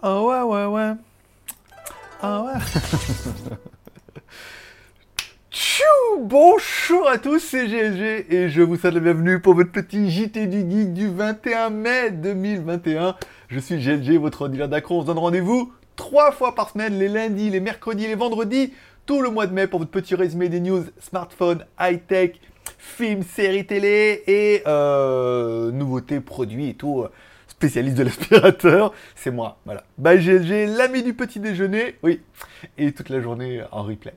Ah 0.00 0.22
ouais, 0.22 0.42
ouais, 0.42 0.64
ouais. 0.66 0.92
Ah 2.22 2.44
ouais. 2.44 2.52
Tchou 5.50 5.82
Bonjour 6.20 7.08
à 7.08 7.18
tous, 7.18 7.40
c'est 7.40 7.66
GLG 7.66 8.32
et 8.32 8.48
je 8.48 8.62
vous 8.62 8.76
souhaite 8.76 8.94
la 8.94 9.00
bienvenue 9.00 9.40
pour 9.40 9.54
votre 9.54 9.72
petit 9.72 10.08
JT 10.08 10.46
du 10.46 10.60
Geek 10.60 10.94
du 10.94 11.08
21 11.08 11.70
mai 11.70 12.12
2021. 12.12 13.16
Je 13.48 13.58
suis 13.58 13.78
GLG, 13.78 14.20
votre 14.20 14.46
dealer 14.46 14.68
d'accro. 14.68 14.98
On 14.98 15.02
se 15.02 15.06
donne 15.06 15.18
rendez-vous 15.18 15.72
trois 15.96 16.30
fois 16.30 16.54
par 16.54 16.70
semaine, 16.70 16.96
les 16.96 17.08
lundis, 17.08 17.50
les 17.50 17.58
mercredis 17.58 18.06
les 18.06 18.14
vendredis, 18.14 18.72
tout 19.04 19.20
le 19.20 19.30
mois 19.30 19.48
de 19.48 19.52
mai 19.52 19.66
pour 19.66 19.80
votre 19.80 19.90
petit 19.90 20.14
résumé 20.14 20.48
des 20.48 20.60
news 20.60 20.84
smartphone, 21.00 21.64
high-tech, 21.80 22.34
films, 22.78 23.24
séries 23.24 23.66
télé 23.66 24.22
et 24.28 24.62
euh, 24.68 25.72
nouveautés, 25.72 26.20
produits 26.20 26.68
et 26.68 26.74
tout. 26.74 27.04
Spécialiste 27.58 27.96
de 27.96 28.04
l'aspirateur, 28.04 28.94
c'est 29.16 29.32
moi, 29.32 29.58
voilà. 29.64 29.82
Bah 29.98 30.16
GLG, 30.16 30.68
l'ami 30.76 31.02
du 31.02 31.12
petit 31.12 31.40
déjeuner, 31.40 31.96
oui, 32.04 32.20
et 32.78 32.92
toute 32.92 33.08
la 33.08 33.20
journée 33.20 33.62
en 33.72 33.82
replay. 33.82 34.14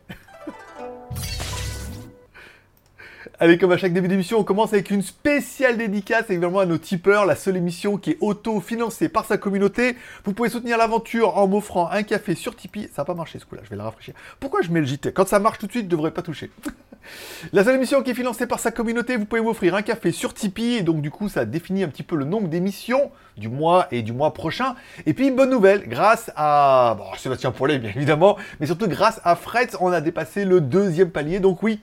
Allez, 3.44 3.58
comme 3.58 3.72
à 3.72 3.78
chaque 3.78 3.94
début 3.94 4.08
d'émission, 4.08 4.38
on 4.38 4.44
commence 4.44 4.72
avec 4.72 4.92
une 4.92 5.02
spéciale 5.02 5.76
dédicace 5.76 6.30
évidemment 6.30 6.60
à 6.60 6.68
nos 6.68 6.78
tipeurs, 6.78 7.26
la 7.26 7.36
seule 7.36 7.58
émission 7.58 7.98
qui 7.98 8.12
est 8.12 8.18
auto-financée 8.22 9.10
par 9.10 9.26
sa 9.26 9.40
communauté. 9.40 9.98
Vous 10.26 10.34
pouvez 10.34 10.48
soutenir 10.48 10.78
l'aventure 10.78 11.40
en 11.40 11.48
m'offrant 11.48 11.90
un 11.90 12.04
café 12.04 12.36
sur 12.36 12.56
Tipeee. 12.56 12.88
Ça 12.94 13.02
n'a 13.02 13.06
pas 13.06 13.16
marché 13.16 13.40
ce 13.40 13.46
coup-là, 13.46 13.64
je 13.64 13.72
vais 13.72 13.78
le 13.78 13.82
rafraîchir. 13.82 14.14
Pourquoi 14.40 14.62
je 14.62 14.70
mets 14.70 14.80
le 14.80 14.86
JT 14.86 15.12
Quand 15.14 15.28
ça 15.28 15.40
marche 15.40 15.58
tout 15.58 15.66
de 15.66 15.72
suite, 15.72 15.86
je 15.86 15.88
ne 15.88 15.90
devrais 15.90 16.12
pas 16.12 16.22
toucher. 16.22 16.52
La 17.52 17.64
seule 17.64 17.78
émission 17.78 18.04
qui 18.04 18.12
est 18.12 18.14
financée 18.14 18.46
par 18.46 18.60
sa 18.60 18.70
communauté, 18.70 19.18
vous 19.18 19.26
pouvez 19.26 19.42
m'offrir 19.42 19.74
un 19.74 19.82
café 19.82 20.12
sur 20.12 20.36
Tipeee, 20.36 20.84
donc 20.84 21.02
du 21.02 21.10
coup 21.10 21.28
ça 21.28 21.44
définit 21.44 21.82
un 21.82 21.88
petit 21.88 22.04
peu 22.04 22.16
le 22.16 22.26
nombre 22.26 22.48
d'émissions 22.48 23.10
du 23.38 23.50
mois 23.50 23.88
et 23.90 24.04
du 24.04 24.14
mois 24.14 24.36
prochain. 24.36 24.76
Et 25.08 25.16
puis 25.16 25.32
bonne 25.32 25.50
nouvelle, 25.50 25.90
grâce 25.90 26.30
à 26.36 26.96
bon, 26.96 27.06
Sébastien 27.18 27.50
Paulet 27.50 27.80
bien 27.80 27.90
évidemment, 27.90 28.38
mais 28.60 28.68
surtout 28.68 28.88
grâce 28.88 29.20
à 29.24 29.36
Fred, 29.36 29.72
on 29.80 29.92
a 29.92 30.00
dépassé 30.00 30.46
le 30.46 30.62
deuxième 30.62 31.10
palier. 31.10 31.40
Donc 31.40 31.64
oui, 31.64 31.80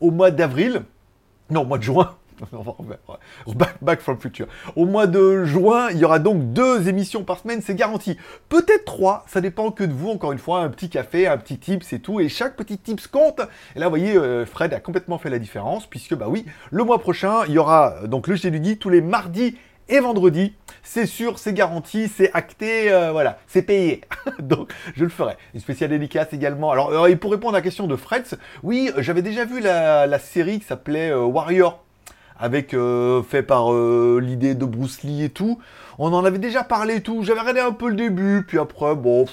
au 0.00 0.12
mois 0.12 0.30
d'avril, 0.30 0.84
non, 1.50 1.62
au 1.62 1.66
mois 1.66 1.78
de 1.78 1.82
juin. 1.82 2.16
Back, 3.54 3.76
back 3.82 4.00
from 4.00 4.18
future. 4.18 4.46
Au 4.76 4.86
mois 4.86 5.06
de 5.06 5.44
juin, 5.44 5.90
il 5.90 5.98
y 5.98 6.04
aura 6.04 6.18
donc 6.18 6.52
deux 6.52 6.88
émissions 6.88 7.24
par 7.24 7.38
semaine, 7.38 7.60
c'est 7.62 7.74
garanti. 7.74 8.16
Peut-être 8.48 8.84
trois, 8.84 9.24
ça 9.26 9.40
dépend 9.40 9.70
que 9.70 9.84
de 9.84 9.92
vous, 9.92 10.08
encore 10.08 10.32
une 10.32 10.38
fois, 10.38 10.60
un 10.60 10.68
petit 10.68 10.88
café, 10.88 11.26
un 11.26 11.36
petit 11.36 11.58
tips 11.58 11.92
et 11.92 12.00
tout, 12.00 12.20
et 12.20 12.28
chaque 12.28 12.56
petit 12.56 12.78
tips 12.78 13.06
compte. 13.06 13.40
Et 13.76 13.78
là, 13.78 13.86
vous 13.86 13.90
voyez, 13.90 14.16
euh, 14.16 14.46
Fred 14.46 14.72
a 14.72 14.80
complètement 14.80 15.18
fait 15.18 15.30
la 15.30 15.38
différence, 15.38 15.86
puisque, 15.86 16.14
bah 16.14 16.26
oui, 16.28 16.46
le 16.70 16.84
mois 16.84 16.98
prochain, 16.98 17.44
il 17.46 17.52
y 17.52 17.58
aura 17.58 17.96
euh, 18.02 18.06
donc 18.06 18.26
le 18.26 18.36
Geek 18.36 18.78
tous 18.78 18.90
les 18.90 19.02
mardis 19.02 19.56
et 19.90 20.00
vendredis. 20.00 20.54
C'est 20.82 21.06
sûr, 21.06 21.38
c'est 21.38 21.52
garanti, 21.52 22.08
c'est 22.08 22.30
acté, 22.32 22.90
euh, 22.90 23.12
voilà, 23.12 23.38
c'est 23.46 23.62
payé. 23.62 24.00
Donc, 24.38 24.72
je 24.96 25.04
le 25.04 25.10
ferai. 25.10 25.36
Une 25.54 25.60
spéciale 25.60 25.90
dédicace 25.90 26.32
également. 26.32 26.70
Alors, 26.70 26.90
euh, 26.90 27.06
et 27.06 27.16
pour 27.16 27.30
répondre 27.30 27.54
à 27.54 27.58
la 27.58 27.62
question 27.62 27.86
de 27.86 27.96
Freds, 27.96 28.36
oui, 28.62 28.90
euh, 28.96 29.02
j'avais 29.02 29.22
déjà 29.22 29.44
vu 29.44 29.60
la, 29.60 30.18
série 30.18 30.58
qui 30.58 30.66
s'appelait 30.66 31.10
euh, 31.10 31.22
Warrior, 31.22 31.84
avec 32.40 32.72
euh, 32.72 33.22
fait 33.22 33.42
par 33.42 33.72
euh, 33.72 34.18
l'idée 34.22 34.54
de 34.54 34.64
Bruce 34.64 35.02
Lee 35.02 35.24
et 35.24 35.28
tout. 35.28 35.58
On 35.98 36.12
en 36.12 36.24
avait 36.24 36.38
déjà 36.38 36.64
parlé 36.64 36.96
et 36.96 37.00
tout. 37.02 37.22
J'avais 37.22 37.40
regardé 37.40 37.60
un 37.60 37.72
peu 37.72 37.90
le 37.90 37.96
début, 37.96 38.44
puis 38.46 38.58
après, 38.58 38.94
bon. 38.94 39.26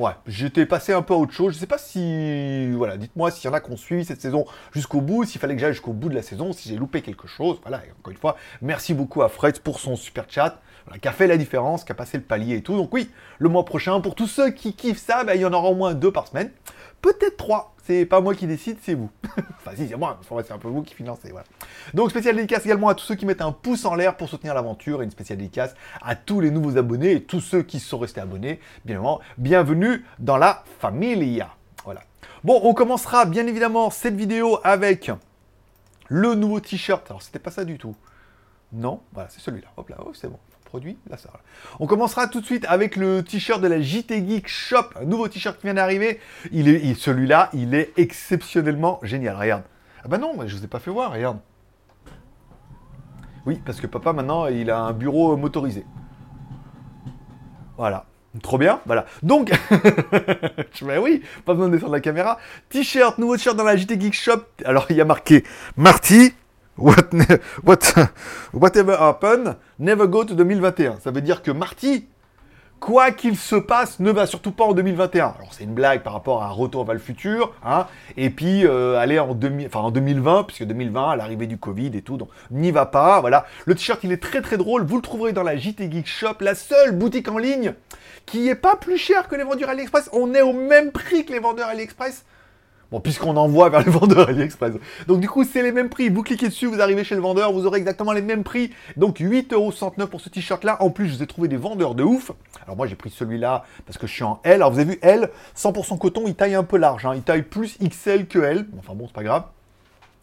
Ouais, 0.00 0.12
j'étais 0.26 0.64
passé 0.64 0.94
un 0.94 1.02
peu 1.02 1.12
à 1.12 1.18
autre 1.18 1.34
chose. 1.34 1.52
Je 1.52 1.58
sais 1.58 1.66
pas 1.66 1.76
si. 1.76 2.70
Voilà, 2.72 2.96
dites-moi 2.96 3.30
s'il 3.30 3.50
y 3.50 3.52
en 3.52 3.54
a 3.54 3.60
qui 3.60 3.70
ont 3.70 3.76
suivi 3.76 4.02
cette 4.06 4.22
saison 4.22 4.46
jusqu'au 4.72 5.02
bout, 5.02 5.26
s'il 5.26 5.38
fallait 5.38 5.54
que 5.54 5.60
j'aille 5.60 5.74
jusqu'au 5.74 5.92
bout 5.92 6.08
de 6.08 6.14
la 6.14 6.22
saison, 6.22 6.54
si 6.54 6.70
j'ai 6.70 6.76
loupé 6.76 7.02
quelque 7.02 7.28
chose. 7.28 7.58
Voilà, 7.60 7.82
encore 7.98 8.10
une 8.10 8.16
fois, 8.16 8.38
merci 8.62 8.94
beaucoup 8.94 9.20
à 9.20 9.28
Fred 9.28 9.58
pour 9.60 9.78
son 9.78 9.96
super 9.96 10.24
chat, 10.26 10.62
voilà, 10.86 10.98
qui 10.98 11.08
a 11.08 11.12
fait 11.12 11.26
la 11.26 11.36
différence, 11.36 11.84
qui 11.84 11.92
a 11.92 11.94
passé 11.94 12.18
le 12.18 12.24
palier 12.24 12.56
et 12.56 12.62
tout. 12.62 12.76
Donc, 12.76 12.92
oui, 12.92 13.10
le 13.38 13.48
mois 13.48 13.64
prochain, 13.64 14.00
pour 14.00 14.14
tous 14.14 14.26
ceux 14.26 14.50
qui 14.50 14.74
kiffent 14.74 14.98
ça, 14.98 15.24
ben, 15.24 15.34
il 15.34 15.40
y 15.40 15.44
en 15.44 15.52
aura 15.52 15.68
au 15.68 15.74
moins 15.74 15.94
deux 15.94 16.12
par 16.12 16.28
semaine. 16.28 16.50
Peut-être 17.02 17.36
trois. 17.36 17.74
C'est 17.82 18.04
pas 18.04 18.20
moi 18.20 18.34
qui 18.34 18.46
décide, 18.46 18.76
c'est 18.82 18.94
vous. 18.94 19.10
enfin, 19.58 19.72
si, 19.74 19.88
c'est 19.88 19.96
moi. 19.96 20.20
C'est 20.28 20.52
un 20.52 20.58
peu 20.58 20.68
vous 20.68 20.82
qui 20.82 20.94
financez. 20.94 21.30
Voilà. 21.30 21.46
Donc, 21.94 22.10
spécial 22.10 22.36
dédicace 22.36 22.64
également 22.64 22.88
à 22.88 22.94
tous 22.94 23.04
ceux 23.04 23.14
qui 23.14 23.26
mettent 23.26 23.42
un 23.42 23.52
pouce 23.52 23.84
en 23.84 23.94
l'air 23.94 24.16
pour 24.16 24.28
soutenir 24.28 24.54
l'aventure 24.54 25.00
et 25.00 25.04
une 25.04 25.10
spéciale 25.10 25.38
dédicace 25.38 25.74
à 26.02 26.14
tous 26.14 26.40
les 26.40 26.50
nouveaux 26.50 26.76
abonnés 26.76 27.12
et 27.12 27.22
tous 27.22 27.40
ceux 27.40 27.62
qui 27.62 27.80
sont 27.80 27.98
restés 27.98 28.20
abonnés. 28.20 28.60
Bienvenue 29.38 30.04
dans 30.18 30.36
la 30.36 30.62
familia. 30.78 31.50
Voilà. 31.84 32.02
Bon, 32.44 32.60
on 32.62 32.74
commencera 32.74 33.24
bien 33.24 33.46
évidemment 33.46 33.90
cette 33.90 34.14
vidéo 34.14 34.58
avec 34.62 35.10
le 36.08 36.34
nouveau 36.34 36.60
t-shirt. 36.60 37.10
Alors, 37.10 37.22
c'était 37.22 37.38
pas 37.38 37.50
ça 37.50 37.64
du 37.64 37.78
tout. 37.78 37.96
Non, 38.72 39.00
voilà, 39.12 39.28
c'est 39.30 39.40
celui-là. 39.40 39.68
Hop 39.76 39.88
là, 39.88 39.96
oh, 40.04 40.12
c'est 40.14 40.28
bon. 40.28 40.38
On 41.80 41.86
commencera 41.86 42.28
tout 42.28 42.40
de 42.40 42.46
suite 42.46 42.64
avec 42.68 42.96
le 42.96 43.22
t-shirt 43.22 43.60
de 43.60 43.68
la 43.68 43.80
JT 43.80 44.26
Geek 44.28 44.48
Shop. 44.48 44.84
Un 45.00 45.04
nouveau 45.04 45.28
t-shirt 45.28 45.56
qui 45.58 45.66
vient 45.66 45.74
d'arriver. 45.74 46.20
Il 46.52 46.68
est, 46.68 46.80
il- 46.84 46.96
celui-là, 46.96 47.50
il 47.52 47.74
est 47.74 47.92
exceptionnellement 47.96 49.00
génial. 49.02 49.36
Regarde. 49.36 49.62
Ah 50.04 50.08
bah 50.08 50.18
non, 50.18 50.34
je 50.46 50.56
vous 50.56 50.64
ai 50.64 50.68
pas 50.68 50.78
fait 50.78 50.90
voir, 50.90 51.12
regarde. 51.12 51.38
Oui, 53.46 53.60
parce 53.64 53.80
que 53.80 53.86
papa, 53.86 54.12
maintenant, 54.12 54.46
il 54.46 54.70
a 54.70 54.80
un 54.80 54.92
bureau 54.92 55.36
motorisé. 55.36 55.84
Voilà. 57.76 58.04
Trop 58.42 58.58
bien, 58.58 58.78
voilà. 58.86 59.06
Donc, 59.24 59.50
oui, 61.02 61.22
pas 61.44 61.54
besoin 61.54 61.68
de 61.68 61.72
descendre 61.74 61.92
la 61.92 62.00
caméra. 62.00 62.38
T-shirt, 62.68 63.18
nouveau 63.18 63.36
t-shirt 63.36 63.56
dans 63.56 63.64
la 63.64 63.76
JT 63.76 64.00
Geek 64.00 64.14
Shop. 64.14 64.42
Alors, 64.64 64.86
il 64.90 64.96
y 64.96 65.00
a 65.00 65.04
marqué 65.04 65.42
Marty, 65.76 66.32
what, 66.80 67.10
what, 67.64 67.78
whatever 68.52 68.96
happen, 68.98 69.56
never 69.78 70.06
go 70.06 70.24
to 70.24 70.34
2021. 70.34 70.98
Ça 71.00 71.10
veut 71.10 71.20
dire 71.20 71.42
que 71.42 71.50
Marty, 71.50 72.06
quoi 72.80 73.10
qu'il 73.10 73.36
se 73.36 73.56
passe, 73.56 74.00
ne 74.00 74.10
va 74.10 74.26
surtout 74.26 74.52
pas 74.52 74.64
en 74.64 74.72
2021. 74.72 75.34
Alors, 75.38 75.52
c'est 75.52 75.64
une 75.64 75.74
blague 75.74 76.02
par 76.02 76.14
rapport 76.14 76.42
à 76.42 76.48
Retour 76.48 76.84
vers 76.84 76.94
le 76.94 77.00
futur, 77.00 77.52
hein. 77.64 77.86
Et 78.16 78.30
puis, 78.30 78.66
euh, 78.66 78.98
aller 78.98 79.18
en, 79.18 79.34
2000 79.34 79.66
enfin, 79.66 79.80
en 79.80 79.90
2020, 79.90 80.44
puisque 80.44 80.64
2020, 80.64 81.10
à 81.10 81.16
l'arrivée 81.16 81.46
du 81.46 81.58
Covid 81.58 81.90
et 81.94 82.02
tout, 82.02 82.16
donc 82.16 82.30
n'y 82.50 82.70
va 82.70 82.86
pas, 82.86 83.20
voilà. 83.20 83.46
Le 83.66 83.74
t-shirt, 83.74 84.02
il 84.02 84.12
est 84.12 84.22
très 84.22 84.40
très 84.40 84.56
drôle. 84.56 84.84
Vous 84.84 84.96
le 84.96 85.02
trouverez 85.02 85.32
dans 85.32 85.42
la 85.42 85.56
JT 85.56 85.90
Geek 85.90 86.06
Shop, 86.06 86.36
la 86.40 86.54
seule 86.54 86.92
boutique 86.92 87.28
en 87.28 87.38
ligne 87.38 87.74
qui 88.26 88.48
est 88.48 88.54
pas 88.54 88.76
plus 88.76 88.96
cher 88.96 89.28
que 89.28 89.34
les 89.34 89.44
vendeurs 89.44 89.70
AliExpress. 89.70 90.10
On 90.12 90.34
est 90.34 90.42
au 90.42 90.52
même 90.52 90.92
prix 90.92 91.24
que 91.24 91.32
les 91.32 91.38
vendeurs 91.38 91.68
AliExpress. 91.68 92.24
Bon, 92.90 92.98
puisqu'on 92.98 93.36
envoie 93.36 93.68
vers 93.68 93.84
les 93.84 93.90
vendeurs 93.90 94.28
AliExpress. 94.30 94.72
Donc 95.06 95.20
du 95.20 95.28
coup, 95.28 95.44
c'est 95.44 95.62
les 95.62 95.70
mêmes 95.70 95.88
prix. 95.88 96.08
Vous 96.08 96.24
cliquez 96.24 96.48
dessus, 96.48 96.66
vous 96.66 96.80
arrivez 96.80 97.04
chez 97.04 97.14
le 97.14 97.20
vendeur, 97.20 97.52
vous 97.52 97.64
aurez 97.66 97.78
exactement 97.78 98.10
les 98.12 98.22
mêmes 98.22 98.42
prix. 98.42 98.72
Donc 98.96 99.20
8,69€ 99.20 100.06
pour 100.06 100.20
ce 100.20 100.28
t-shirt-là. 100.28 100.82
En 100.82 100.90
plus, 100.90 101.06
je 101.08 101.16
vous 101.16 101.22
ai 101.22 101.26
trouvé 101.28 101.46
des 101.46 101.56
vendeurs 101.56 101.94
de 101.94 102.02
ouf. 102.02 102.32
Alors 102.64 102.76
moi, 102.76 102.88
j'ai 102.88 102.96
pris 102.96 103.10
celui-là 103.10 103.64
parce 103.86 103.96
que 103.96 104.08
je 104.08 104.12
suis 104.12 104.24
en 104.24 104.40
L. 104.42 104.54
Alors 104.54 104.72
vous 104.72 104.80
avez 104.80 104.92
vu, 104.92 104.98
L, 105.02 105.30
100% 105.56 105.98
coton, 105.98 106.24
il 106.26 106.34
taille 106.34 106.54
un 106.54 106.64
peu 106.64 106.78
large. 106.78 107.06
hein. 107.06 107.12
Il 107.14 107.22
taille 107.22 107.42
plus 107.42 107.78
XL 107.78 108.26
que 108.26 108.40
L. 108.40 108.66
Enfin 108.78 108.94
bon, 108.94 109.06
c'est 109.06 109.14
pas 109.14 109.22
grave. 109.22 109.44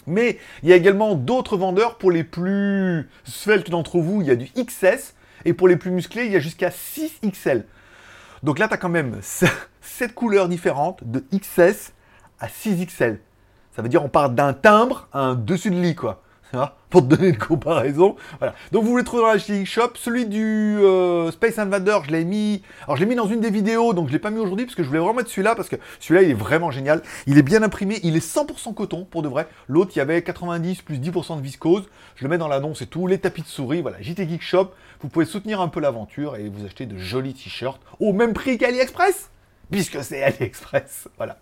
Mais 0.06 0.38
il 0.64 0.70
y 0.70 0.74
a 0.74 0.76
également 0.76 1.16
d'autres 1.16 1.56
vendeurs 1.56 1.96
pour 1.96 2.12
les 2.12 2.26
plus 2.26 3.10
sveltes 3.24 3.70
d'entre 3.70 4.00
vous. 4.00 4.22
Il 4.22 4.28
y 4.28 4.32
a 4.32 4.36
du 4.36 4.50
XS. 4.58 5.14
Et 5.46 5.54
pour 5.54 5.70
les 5.70 5.78
plus 5.78 5.92
musclés, 5.92 6.26
il 6.26 6.34
y 6.34 6.36
a 6.36 6.40
jusqu'à 6.40 6.70
6XL. 6.70 7.64
Donc 8.44 8.60
là, 8.60 8.68
tu 8.68 8.74
as 8.74 8.78
quand 8.78 8.90
même 8.90 9.20
7 9.82 10.14
couleurs 10.14 10.50
différentes 10.50 11.02
de 11.06 11.24
XS 11.34 11.94
à 12.40 12.48
6XL. 12.48 13.18
Ça 13.76 13.82
veut 13.82 13.90
dire 13.90 14.04
on 14.04 14.10
part 14.10 14.30
d'un 14.30 14.54
timbre 14.54 15.08
à 15.14 15.20
un 15.20 15.36
dessus 15.36 15.70
de 15.70 15.80
lit, 15.80 15.96
quoi. 15.96 16.24
Pour 16.90 17.02
te 17.02 17.14
donner 17.14 17.30
une 17.30 17.38
comparaison. 17.38 18.16
Voilà. 18.40 18.56
Donc 18.72 18.84
vous 18.84 18.92
voulez 18.92 19.04
trouver 19.04 19.24
dans 19.24 19.30
la 19.30 19.38
JT 19.38 19.66
Shop. 19.66 19.92
Celui 19.96 20.26
du 20.26 20.78
euh, 20.80 21.30
Space 21.32 21.60
Invader, 21.60 21.98
je 22.06 22.12
l'ai 22.12 22.24
mis. 22.24 22.62
Alors 22.86 22.96
je 22.96 23.02
l'ai 23.02 23.08
mis 23.08 23.16
dans 23.16 23.28
une 23.28 23.42
des 23.42 23.50
vidéos, 23.50 23.94
donc 23.94 24.08
je 24.08 24.14
l'ai 24.14 24.20
pas 24.20 24.30
mis 24.30 24.40
aujourd'hui 24.40 24.66
parce 24.66 24.76
que 24.76 24.84
je 24.84 24.88
voulais 24.88 25.00
vraiment 25.00 25.16
mettre 25.16 25.30
celui-là 25.30 25.56
parce 25.56 25.68
que 25.68 25.76
celui-là 26.00 26.24
il 26.24 26.32
est 26.32 26.36
vraiment 26.36 26.72
génial. 26.72 27.02
Il 27.26 27.38
est 27.38 27.44
bien 27.44 27.64
imprimé, 27.64 28.00
il 28.04 28.16
est 28.16 28.26
100% 28.26 28.74
coton 28.74 29.06
pour 29.06 29.22
de 29.22 29.28
vrai. 29.28 29.48
L'autre 29.68 29.92
il 29.96 30.00
y 30.00 30.02
avait 30.02 30.22
90 30.22 30.82
plus 30.84 30.98
10% 30.98 31.38
de 31.38 31.42
viscose. 31.42 31.84
Je 32.16 32.24
le 32.24 32.30
mets 32.30 32.38
dans 32.38 32.48
l'annonce 32.48 32.82
et 32.82 32.88
tout. 32.88 33.08
Les 33.08 33.18
tapis 33.18 33.42
de 33.42 33.48
souris, 33.48 33.82
voilà. 33.82 34.02
JT 34.02 34.28
Geek 34.28 34.42
Shop. 34.42 34.72
Vous 35.02 35.10
pouvez 35.10 35.26
soutenir 35.26 35.60
un 35.60 35.68
peu 35.68 35.82
l'aventure 35.82 36.38
et 36.38 36.48
vous 36.48 36.66
acheter 36.66 36.86
de 36.86 36.98
jolis 36.98 37.34
t-shirts 37.34 37.82
au 38.00 38.14
même 38.14 38.34
prix 38.34 38.58
qu'AliExpress 38.58 39.30
puisque 39.72 40.04
c'est 40.04 40.24
AliExpress. 40.24 41.08
Voilà. 41.18 41.40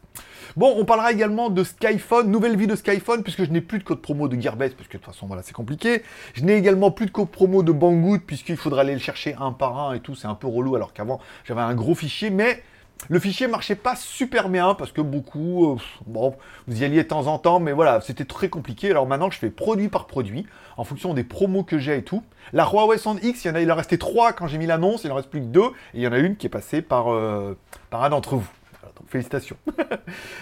Bon, 0.56 0.74
on 0.78 0.86
parlera 0.86 1.12
également 1.12 1.50
de 1.50 1.64
Skyphone, 1.64 2.32
nouvelle 2.32 2.56
vie 2.56 2.68
de 2.68 2.76
Skyphone, 2.76 3.24
puisque 3.24 3.44
je 3.44 3.52
n'ai 3.52 3.62
plus 3.62 3.80
de 3.80 3.84
code 3.84 4.02
promo 4.02 4.28
de 4.28 4.40
Gearbest, 4.40 4.76
puisque 4.76 4.94
de 4.94 4.98
toute 4.98 5.06
façon, 5.06 5.28
voilà, 5.28 5.44
c'est 5.44 5.54
compliqué. 5.54 6.04
Je 6.34 6.44
n'ai 6.44 6.56
également 6.56 6.92
plus 6.92 7.08
de 7.08 7.12
code 7.12 7.30
promo 7.30 7.64
de 7.64 7.72
Banggood, 7.72 8.22
puisqu'il 8.22 8.58
faudra 8.58 8.82
aller 8.82 8.94
le 8.94 9.00
chercher 9.00 9.36
un 9.40 9.52
par 9.52 9.78
un 9.78 9.94
et 9.94 10.00
tout, 10.00 10.16
c'est 10.16 10.28
un 10.28 10.36
peu 10.36 10.48
relou, 10.48 10.76
alors 10.76 10.94
qu'avant, 10.94 11.20
j'avais 11.44 11.62
un 11.62 11.76
gros 11.76 11.96
fichier, 11.96 12.30
mais 12.30 12.64
le 13.10 13.20
fichier 13.20 13.48
marchait 13.48 13.76
pas 13.76 13.96
super 13.96 14.50
bien, 14.50 14.74
parce 14.74 14.92
que 14.92 15.02
beaucoup, 15.02 15.74
euh, 15.74 15.78
bon, 16.08 16.36
vous 16.68 16.82
y 16.82 16.86
alliez 16.86 17.04
de 17.04 17.08
temps 17.08 17.28
en 17.28 17.38
temps, 17.38 17.60
mais 17.60 17.72
voilà, 17.72 18.02
c'était 18.02 18.26
très 18.26 18.50
compliqué. 18.50 18.90
Alors 18.90 19.06
maintenant, 19.06 19.30
je 19.30 19.38
fais 19.38 19.50
produit 19.50 19.90
par 19.90 20.08
produit, 20.08 20.48
en 20.78 20.84
fonction 20.84 21.14
des 21.14 21.24
promos 21.24 21.64
que 21.64 21.78
j'ai 21.78 21.98
et 21.98 22.04
tout. 22.04 22.24
La 22.54 22.66
Huawei 22.66 22.98
Sound 22.98 23.24
X, 23.24 23.46
il 23.46 23.48
y 23.50 23.52
en 23.52 23.56
a, 23.56 23.62
il 23.62 23.72
en 23.72 23.76
restait 23.76 23.98
trois 23.98 24.34
quand 24.34 24.48
j'ai 24.48 24.58
mis 24.58 24.66
l'annonce, 24.66 25.04
il 25.04 25.12
en 25.12 25.16
reste 25.16 25.30
plus 25.30 25.42
que 25.42 25.46
deux, 25.46 25.68
et 25.94 26.00
il 26.00 26.02
y 26.02 26.08
en 26.08 26.14
a 26.14 26.18
une 26.18 26.36
qui 26.36 26.48
est 26.48 26.50
passée 26.50 26.82
par, 26.82 27.14
euh, 27.14 27.58
par 27.90 28.04
un 28.04 28.10
d'entre 28.10 28.36
vous. 28.36 28.50
Donc 28.96 29.10
félicitations. 29.10 29.58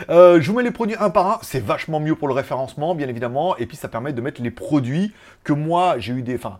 Euh, 0.09 0.41
je 0.41 0.51
vous 0.51 0.57
mets 0.57 0.63
les 0.63 0.71
produits 0.71 0.97
un 0.99 1.09
par 1.09 1.27
un. 1.27 1.39
C'est 1.41 1.63
vachement 1.63 1.99
mieux 1.99 2.15
pour 2.15 2.27
le 2.27 2.33
référencement, 2.33 2.93
bien 2.93 3.07
évidemment. 3.07 3.55
Et 3.57 3.65
puis 3.65 3.77
ça 3.77 3.87
permet 3.87 4.11
de 4.11 4.19
mettre 4.21 4.41
les 4.41 4.51
produits 4.51 5.13
que 5.43 5.53
moi 5.53 5.95
j'ai 5.99 6.13
eu 6.13 6.21
des. 6.21 6.35
Enfin, 6.35 6.59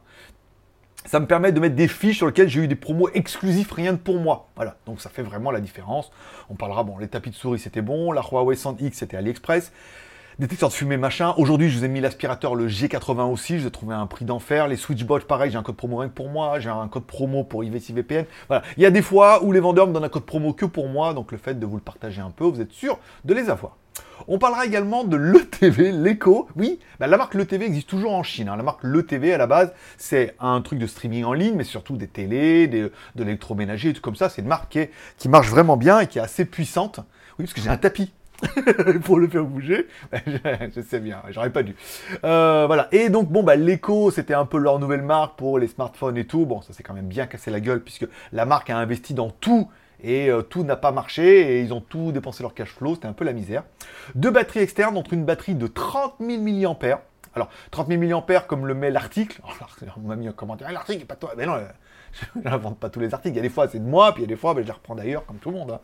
ça 1.06 1.20
me 1.20 1.26
permet 1.26 1.52
de 1.52 1.60
mettre 1.60 1.76
des 1.76 1.88
fiches 1.88 2.18
sur 2.18 2.28
lesquelles 2.28 2.50
j'ai 2.50 2.62
eu 2.62 2.68
des 2.68 2.76
promos 2.76 3.10
exclusifs 3.14 3.72
rien 3.72 3.94
que 3.94 4.02
pour 4.02 4.20
moi. 4.20 4.50
Voilà, 4.56 4.76
donc 4.86 5.02
ça 5.02 5.10
fait 5.10 5.24
vraiment 5.24 5.52
la 5.52 5.60
différence. 5.60 6.12
On 6.50 6.56
parlera, 6.56 6.84
bon, 6.84 6.98
les 6.98 7.08
tapis 7.08 7.30
de 7.30 7.36
souris 7.36 7.60
c'était 7.60 7.82
bon, 7.82 8.12
la 8.12 8.22
Huawei 8.22 8.56
100X 8.56 8.94
c'était 8.94 9.18
AliExpress, 9.18 9.72
détecteur 10.40 10.70
de 10.70 10.74
fumée 10.74 10.98
machin. 10.98 11.34
Aujourd'hui, 11.38 11.70
je 11.70 11.78
vous 11.78 11.86
ai 11.86 11.88
mis 11.88 12.02
l'aspirateur, 12.02 12.56
le 12.56 12.68
G80 12.68 13.32
aussi, 13.32 13.60
je 13.60 13.68
trouvé 13.68 13.96
un 13.96 14.08
prix 14.08 14.26
d'enfer. 14.26 14.68
Les 14.68 14.78
Switchbots, 14.78 15.20
pareil, 15.20 15.52
j'ai 15.52 15.58
un 15.58 15.64
code 15.64 15.76
promo 15.76 15.98
rien 15.98 16.10
que 16.10 16.14
pour 16.14 16.30
moi, 16.30 16.60
j'ai 16.60 16.70
un 16.70 16.88
code 16.88 17.06
promo 17.06 17.44
pour 17.44 17.64
IVC 17.64 17.94
VPN. 17.94 18.26
Voilà, 18.48 18.64
il 18.78 18.84
y 18.84 18.86
a 18.86 18.92
des 18.92 19.02
fois 19.02 19.44
où 19.44 19.52
les 19.52 19.60
vendeurs 19.60 19.88
me 19.88 19.94
donnent 19.94 20.06
un 20.06 20.10
code 20.10 20.26
promo 20.26 20.54
que 20.54 20.66
pour 20.66 20.88
moi, 20.88 21.14
donc 21.14 21.32
le 21.32 21.38
fait 21.38 21.60
de 21.60 21.66
vous 21.66 21.76
le 21.76 21.84
partager 21.84 22.22
un 22.22 22.32
peu, 22.32 22.46
vous 22.46 22.62
êtes 22.62 22.72
sûr 22.72 22.98
de 23.26 23.34
les 23.34 23.50
avoir. 23.50 23.78
On 24.28 24.38
parlera 24.38 24.66
également 24.66 25.04
de 25.04 25.18
l'ETV, 25.18 25.92
l'écho. 25.92 26.48
Oui, 26.56 26.80
bah, 27.00 27.08
la 27.08 27.18
marque 27.18 27.34
l'ETV 27.34 27.66
existe 27.66 27.90
toujours 27.90 28.14
en 28.14 28.24
Chine. 28.24 28.50
Hein. 28.50 28.56
La 28.56 28.64
marque 28.64 28.84
l'ETV, 28.84 29.34
à 29.34 29.38
la 29.38 29.48
base, 29.48 29.74
c'est 29.98 30.36
un 30.40 30.62
truc 30.62 30.80
de 30.80 30.88
streaming 30.88 31.24
en 31.26 31.34
ligne, 31.34 31.56
mais 31.56 31.64
surtout 31.64 31.98
des 31.98 32.08
télés, 32.08 32.68
de 32.68 32.92
l'électroménager 33.16 33.90
et 33.90 33.94
tout 33.94 34.02
comme 34.02 34.16
ça. 34.16 34.30
C'est 34.30 34.42
une 34.42 34.48
marque 34.48 34.78
qui, 35.18 35.30
marche 35.30 35.50
vraiment 35.50 35.78
bien 35.78 36.00
et 36.00 36.08
qui 36.08 36.20
est 36.20 36.22
assez 36.22 36.46
puissante. 36.46 37.00
Oui, 37.38 37.46
parce 37.46 37.54
que 37.54 37.62
j'ai 37.62 37.70
un 37.70 37.78
tapis. 37.78 38.14
pour 39.04 39.20
le 39.20 39.28
faire 39.30 39.46
bouger. 39.46 39.88
je, 40.28 40.82
sais 40.82 41.00
bien, 41.00 41.22
j'aurais 41.30 41.52
pas 41.52 41.64
dû. 41.64 41.76
Euh, 42.26 42.66
voilà. 42.68 42.90
Et 42.92 43.10
donc, 43.10 43.30
bon, 43.30 43.42
bah, 43.42 43.56
l'écho, 43.56 44.12
c'était 44.12 44.34
un 44.34 44.46
peu 44.46 44.58
leur 44.58 44.80
nouvelle 44.80 45.02
marque 45.02 45.38
pour 45.38 45.60
les 45.60 45.68
smartphones 45.68 46.18
et 46.18 46.26
tout. 46.26 46.46
Bon, 46.46 46.62
ça 46.62 46.74
s'est 46.74 46.84
quand 46.84 46.94
même 46.94 47.08
bien 47.08 47.26
cassé 47.26 47.52
la 47.52 47.62
gueule 47.62 47.82
puisque 47.82 48.08
la 48.34 48.46
marque 48.46 48.70
a 48.70 48.78
investi 48.78 49.14
dans 49.14 49.30
tout 49.30 49.70
et 50.04 50.30
euh, 50.30 50.42
tout 50.42 50.64
n'a 50.64 50.76
pas 50.76 50.92
marché 50.92 51.58
et 51.58 51.62
ils 51.62 51.74
ont 51.74 51.82
tout 51.82 52.12
dépensé 52.12 52.44
leur 52.44 52.54
cash 52.54 52.70
flow, 52.70 52.96
c'était 52.96 53.08
un 53.08 53.14
peu 53.14 53.26
la 53.26 53.34
misère. 53.34 53.64
Deux 54.16 54.32
batteries 54.32 54.60
externes, 54.60 54.98
entre 54.98 55.14
une 55.14 55.26
batterie 55.26 55.56
de 55.56 55.68
30 55.68 56.16
000 56.20 56.42
mAh. 56.42 57.02
Alors, 57.36 57.50
30 57.72 57.88
000 57.88 58.02
mAh, 58.02 58.42
comme 58.42 58.68
le 58.68 58.74
met 58.74 58.92
l'article, 58.92 59.42
on 59.98 60.08
m'a 60.08 60.16
mis 60.16 60.28
un 60.28 60.34
commentaire, 60.34 60.68
ah, 60.70 60.74
l'article, 60.74 61.06
pas 61.06 61.16
toi. 61.16 61.34
Mais 61.38 61.46
non, 61.46 61.58
je 62.36 62.42
n'invente 62.42 62.78
pas 62.78 62.90
tous 62.90 63.00
les 63.00 63.14
articles. 63.14 63.34
Il 63.34 63.38
y 63.38 63.40
a 63.40 63.44
des 63.44 63.50
fois, 63.50 63.68
c'est 63.68 63.80
de 63.80 63.88
moi, 63.88 64.14
puis 64.14 64.22
il 64.24 64.26
y 64.26 64.32
a 64.32 64.34
des 64.34 64.40
fois, 64.40 64.54
ben, 64.54 64.62
je 64.62 64.68
les 64.68 64.74
reprends 64.74 64.96
d'ailleurs, 64.96 65.26
comme 65.26 65.38
tout 65.38 65.50
le 65.50 65.58
monde. 65.58 65.72
Hein. 65.72 65.80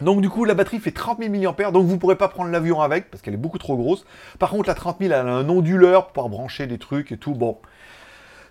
Donc 0.00 0.22
du 0.22 0.30
coup, 0.30 0.46
la 0.46 0.54
batterie 0.54 0.78
fait 0.78 0.92
30 0.92 1.18
000 1.18 1.30
mAh, 1.30 1.70
donc 1.72 1.84
vous 1.84 1.94
ne 1.94 1.98
pourrez 1.98 2.16
pas 2.16 2.28
prendre 2.28 2.50
l'avion 2.50 2.80
avec, 2.80 3.10
parce 3.10 3.22
qu'elle 3.22 3.34
est 3.34 3.38
beaucoup 3.38 3.58
trop 3.58 3.76
grosse. 3.76 4.06
Par 4.38 4.50
contre, 4.50 4.68
la 4.68 4.74
30 4.74 4.98
000, 5.00 5.12
elle 5.12 5.26
a 5.28 5.34
un 5.34 5.48
onduleur 5.48 6.04
pour 6.04 6.12
pouvoir 6.12 6.28
brancher 6.30 6.66
des 6.66 6.78
trucs 6.78 7.12
et 7.12 7.18
tout. 7.18 7.34
Bon, 7.34 7.58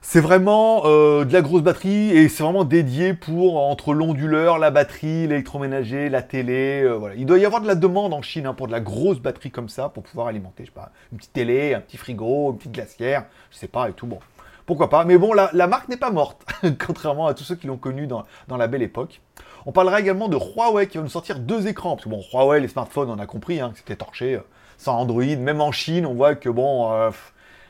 c'est 0.02 0.22
vraiment 0.22 0.84
euh, 0.86 1.26
de 1.26 1.34
la 1.34 1.42
grosse 1.42 1.62
batterie 1.62 2.12
et 2.12 2.30
c'est 2.30 2.44
vraiment 2.44 2.64
dédié 2.64 3.14
pour 3.14 3.62
entre 3.62 3.94
l'onduleur, 3.94 4.58
la 4.58 4.72
batterie, 4.72 5.28
l'électroménager, 5.28 6.10
la 6.10 6.22
télé. 6.22 6.82
Euh, 6.84 6.94
voilà. 6.94 7.16
Il 7.16 7.26
doit 7.26 7.38
y 7.38 7.46
avoir 7.46 7.62
de 7.62 7.68
la 7.68 7.76
demande 7.76 8.14
en 8.14 8.22
Chine 8.22 8.46
hein, 8.46 8.54
pour 8.54 8.68
de 8.68 8.72
la 8.72 8.80
grosse 8.80 9.20
batterie 9.20 9.52
comme 9.52 9.70
ça 9.70 9.90
pour 9.90 10.04
pouvoir 10.04 10.28
alimenter, 10.28 10.64
je 10.64 10.70
sais 10.70 10.74
pas, 10.74 10.92
une 11.12 11.18
petite 11.18 11.34
télé, 11.34 11.74
un 11.74 11.82
petit 11.82 11.98
frigo, 11.98 12.52
une 12.52 12.58
petite 12.58 12.72
glacière, 12.72 13.26
je 13.52 13.58
sais 13.58 13.68
pas 13.68 13.90
et 13.90 13.94
tout. 13.94 14.08
Bon, 14.08 14.20
pourquoi 14.66 14.90
pas. 14.90 15.04
Mais 15.04 15.18
bon, 15.18 15.34
la, 15.34 15.68
marque 15.68 15.90
n'est 15.90 15.98
pas 15.98 16.12
morte, 16.12 16.46
contrairement 16.86 17.28
à 17.28 17.34
tous 17.34 17.44
ceux 17.44 17.56
qui 17.56 17.68
l'ont 17.68 17.78
connue 17.78 18.08
dans, 18.08 18.26
la 18.50 18.68
belle 18.68 18.84
époque. 18.84 19.20
On 19.66 19.72
parlera 19.72 20.00
également 20.00 20.30
de 20.30 20.38
Huawei 20.38 20.88
qui 20.88 20.98
va 20.98 21.04
nous 21.04 21.10
sortir 21.10 21.40
deux 21.40 21.68
écrans. 21.68 21.96
Parce 21.96 22.06
que 22.06 22.10
bon, 22.10 22.24
Huawei, 22.32 22.62
les 22.62 22.68
smartphones, 22.70 23.10
on 23.10 23.20
a 23.20 23.26
compris 23.26 23.60
hein, 23.60 23.72
que 23.72 23.80
c'était 23.80 23.98
torché, 23.98 24.36
euh, 24.36 24.42
sans 24.78 24.98
Android. 24.98 25.24
Même 25.24 25.60
en 25.60 25.72
Chine, 25.72 26.06
on 26.06 26.14
voit 26.14 26.36
que 26.36 26.50
bon, 26.50 26.90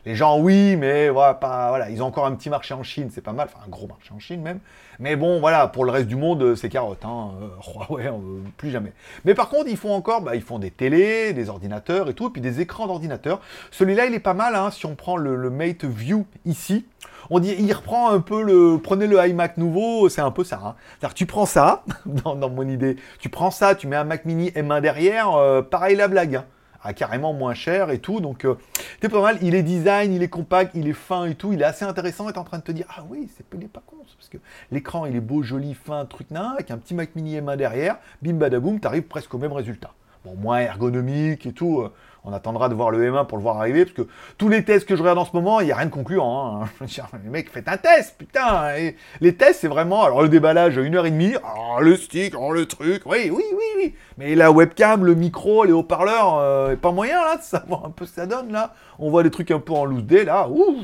les 0.06 0.16
gens, 0.16 0.40
oui, 0.40 0.76
mais 0.76 1.10
voilà, 1.10 1.34
pas, 1.34 1.70
voilà, 1.70 1.90
ils 1.90 2.02
ont 2.02 2.08
encore 2.08 2.26
un 2.26 2.36
petit 2.36 2.50
marché 2.50 2.74
en 2.74 2.84
Chine, 2.84 3.10
c'est 3.12 3.22
pas 3.22 3.34
mal, 3.34 3.50
enfin 3.52 3.64
un 3.66 3.70
gros 3.70 3.88
marché 3.88 4.12
en 4.14 4.20
Chine 4.20 4.42
même. 4.42 4.60
Mais 5.00 5.16
bon, 5.16 5.40
voilà, 5.40 5.68
pour 5.68 5.86
le 5.86 5.92
reste 5.92 6.08
du 6.08 6.18
monde, 6.18 6.56
c'est 6.56 6.68
carotte. 6.68 7.06
Hein. 7.06 7.32
Euh, 7.42 7.48
Huawei, 7.90 8.10
plus 8.58 8.70
jamais. 8.70 8.94
Mais 9.24 9.34
par 9.34 9.50
contre, 9.50 9.70
ils 9.70 9.78
font 9.78 9.94
encore, 9.94 10.22
bah, 10.22 10.36
ils 10.36 10.42
font 10.42 10.60
des 10.60 10.72
télés, 10.72 11.32
des 11.34 11.50
ordinateurs 11.50 12.10
et 12.10 12.14
tout, 12.14 12.28
et 12.28 12.32
puis 12.32 12.42
des 12.42 12.60
écrans 12.60 12.86
d'ordinateur. 12.86 13.40
Celui-là, 13.72 14.06
il 14.06 14.14
est 14.14 14.20
pas 14.20 14.34
mal, 14.34 14.56
hein, 14.56 14.72
si 14.72 14.86
on 14.86 14.96
prend 14.96 15.16
le, 15.16 15.50
Mate 15.50 15.86
View 15.86 16.26
ici. 16.46 16.86
On 17.30 17.40
dit, 17.40 17.56
il 17.58 17.72
reprend 17.72 18.12
un 18.12 18.20
peu 18.20 18.42
le, 18.42 18.80
prenez 18.82 19.08
le 19.08 19.26
iMac 19.26 19.58
nouveau, 19.58 20.10
c'est 20.10 20.22
un 20.22 20.32
peu 20.32 20.44
ça. 20.44 20.60
Hein. 20.64 20.76
C'est-à-dire, 21.00 21.14
tu 21.14 21.26
prends 21.26 21.46
ça, 21.46 21.84
dans, 22.06 22.50
mon 22.50 22.68
idée, 22.68 22.98
tu 23.20 23.30
prends 23.30 23.52
ça, 23.52 23.76
tu 23.76 23.88
mets 23.88 23.96
un 23.96 24.04
Mac 24.04 24.26
Mini 24.26 24.50
M1 24.50 24.82
derrière, 24.82 25.34
euh, 25.36 25.62
pareil 25.62 25.96
la 25.96 26.08
blague. 26.08 26.38
Hein 26.38 26.46
à 26.84 26.94
carrément 26.94 27.34
moins 27.34 27.54
cher 27.54 27.90
et 27.90 28.00
tout. 28.00 28.20
Donc, 28.20 28.46
euh, 28.46 28.56
c'est 29.02 29.10
pas 29.10 29.22
mal. 29.22 29.38
Il 29.42 29.56
est 29.56 29.64
design, 29.64 30.14
il 30.14 30.24
est 30.24 30.30
compact, 30.30 30.72
il 30.76 30.88
est 30.88 30.94
fin 30.94 31.26
et 31.26 31.36
tout. 31.36 31.54
Il 31.54 31.62
est 31.62 31.66
assez 31.66 31.86
intéressant. 31.86 32.30
Et 32.30 32.38
en 32.38 32.44
train 32.44 32.60
de 32.60 32.64
te 32.64 32.72
dire, 32.72 32.86
ah 32.96 33.04
oui, 33.10 33.30
c'est 33.36 33.46
pas 33.46 33.82
con. 33.86 33.98
Parce 34.18 34.30
que 34.30 34.38
l'écran, 34.72 35.06
il 35.06 35.16
est 35.16 35.22
beau, 35.22 35.44
joli, 35.44 35.74
fin, 35.74 36.06
truc 36.06 36.32
nain, 36.32 36.52
avec 36.52 36.72
un 36.72 36.78
petit 36.78 36.94
Mac 36.94 37.16
Mini 37.16 37.40
M1 37.40 37.58
derrière. 37.58 37.98
Bim 38.22 38.34
badaboum, 38.34 38.80
t'arrives 38.80 39.04
presque 39.04 39.34
au 39.34 39.38
même 39.38 39.54
résultat. 39.54 39.94
Bon, 40.26 40.36
moins 40.36 40.60
ergonomique 40.60 41.46
et 41.46 41.54
tout. 41.54 41.82
Euh, 41.82 41.94
on 42.24 42.34
attendra 42.34 42.70
de 42.70 42.74
voir 42.74 42.92
le 42.92 43.12
M1 43.12 43.26
pour 43.28 43.38
le 43.38 43.44
voir 43.44 43.58
arriver, 43.58 43.86
parce 43.86 43.96
que 43.96 44.08
tous 44.38 44.50
les 44.50 44.64
tests 44.64 44.88
que 44.88 44.96
je 44.96 45.02
regarde 45.02 45.18
en 45.18 45.26
ce 45.26 45.32
moment, 45.34 45.62
il 45.62 45.68
n'y 45.68 45.72
a 45.72 45.76
rien 45.76 45.86
de 45.86 45.92
concluant. 45.92 46.64
Hein. 46.64 46.70
Le 47.24 47.30
mec, 47.30 47.50
faites 47.50 47.68
un 47.68 47.78
test, 47.78 48.18
putain 48.18 48.74
Les 49.22 49.36
tests, 49.36 49.62
c'est 49.62 49.68
vraiment, 49.68 50.04
alors 50.04 50.22
le 50.22 50.30
déballage, 50.30 50.78
une 50.78 50.96
heure 50.96 51.06
et 51.06 51.12
demie, 51.12 51.34
oh, 51.44 51.80
le 51.80 51.96
stick, 51.96 52.34
oh, 52.38 52.52
le 52.52 52.66
truc, 52.66 53.04
oui, 53.06 53.30
oui, 53.32 53.44
oui, 53.52 53.66
oui. 53.78 53.96
Mais 54.18 54.36
la 54.36 54.52
webcam, 54.52 55.06
le 55.06 55.16
micro, 55.16 55.64
les 55.64 55.72
haut-parleurs, 55.72 56.38
euh, 56.38 56.76
pas 56.76 56.92
moyen, 56.92 57.22
là, 57.22 57.38
de 57.38 57.42
savoir 57.42 57.86
un 57.86 57.92
peu 57.92 58.06
ce 58.06 58.12
que 58.12 58.22
ça 58.22 58.28
donne, 58.28 58.52
là. 58.52 58.74
On 59.00 59.10
voit 59.10 59.24
des 59.24 59.32
trucs 59.32 59.52
un 59.52 59.60
peu 59.60 59.74
en 59.74 59.86
loose 59.86 60.04
day, 60.04 60.26
là, 60.26 60.50
ouh 60.50 60.78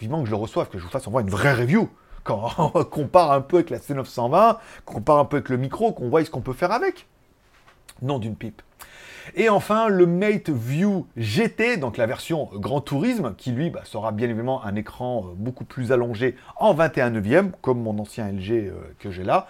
Vivement 0.00 0.20
que 0.20 0.26
je 0.26 0.30
le 0.30 0.36
reçoive, 0.36 0.68
que 0.68 0.78
je 0.78 0.84
vous 0.84 0.90
fasse, 0.90 1.06
on 1.06 1.10
voit 1.10 1.22
une 1.22 1.30
vraie 1.30 1.54
review 1.54 1.88
quand 2.24 2.50
on 2.58 2.84
compare 2.84 3.32
un 3.32 3.40
peu 3.40 3.56
avec 3.58 3.70
la 3.70 3.78
C920, 3.78 4.58
qu'on 4.84 4.94
compare 4.94 5.18
un 5.18 5.24
peu 5.24 5.38
avec 5.38 5.48
le 5.48 5.56
micro, 5.56 5.92
qu'on 5.92 6.08
voit 6.08 6.24
ce 6.24 6.30
qu'on 6.30 6.40
peut 6.40 6.52
faire 6.52 6.72
avec. 6.72 7.06
Non 8.00 8.18
d'une 8.18 8.36
pipe. 8.36 8.62
Et 9.34 9.48
enfin, 9.48 9.88
le 9.88 10.06
Mate 10.06 10.50
View 10.50 11.06
GT, 11.16 11.76
donc 11.76 11.96
la 11.96 12.06
version 12.06 12.48
Grand 12.54 12.80
Tourisme, 12.80 13.34
qui 13.36 13.52
lui 13.52 13.70
bah, 13.70 13.82
sera 13.84 14.12
bien 14.12 14.28
évidemment 14.28 14.64
un 14.64 14.76
écran 14.76 15.24
euh, 15.26 15.34
beaucoup 15.36 15.64
plus 15.64 15.92
allongé 15.92 16.36
en 16.56 16.74
21 16.74 17.10
neuvième, 17.10 17.52
comme 17.62 17.82
mon 17.82 17.98
ancien 17.98 18.30
LG 18.30 18.50
euh, 18.50 18.72
que 18.98 19.10
j'ai 19.10 19.24
là. 19.24 19.46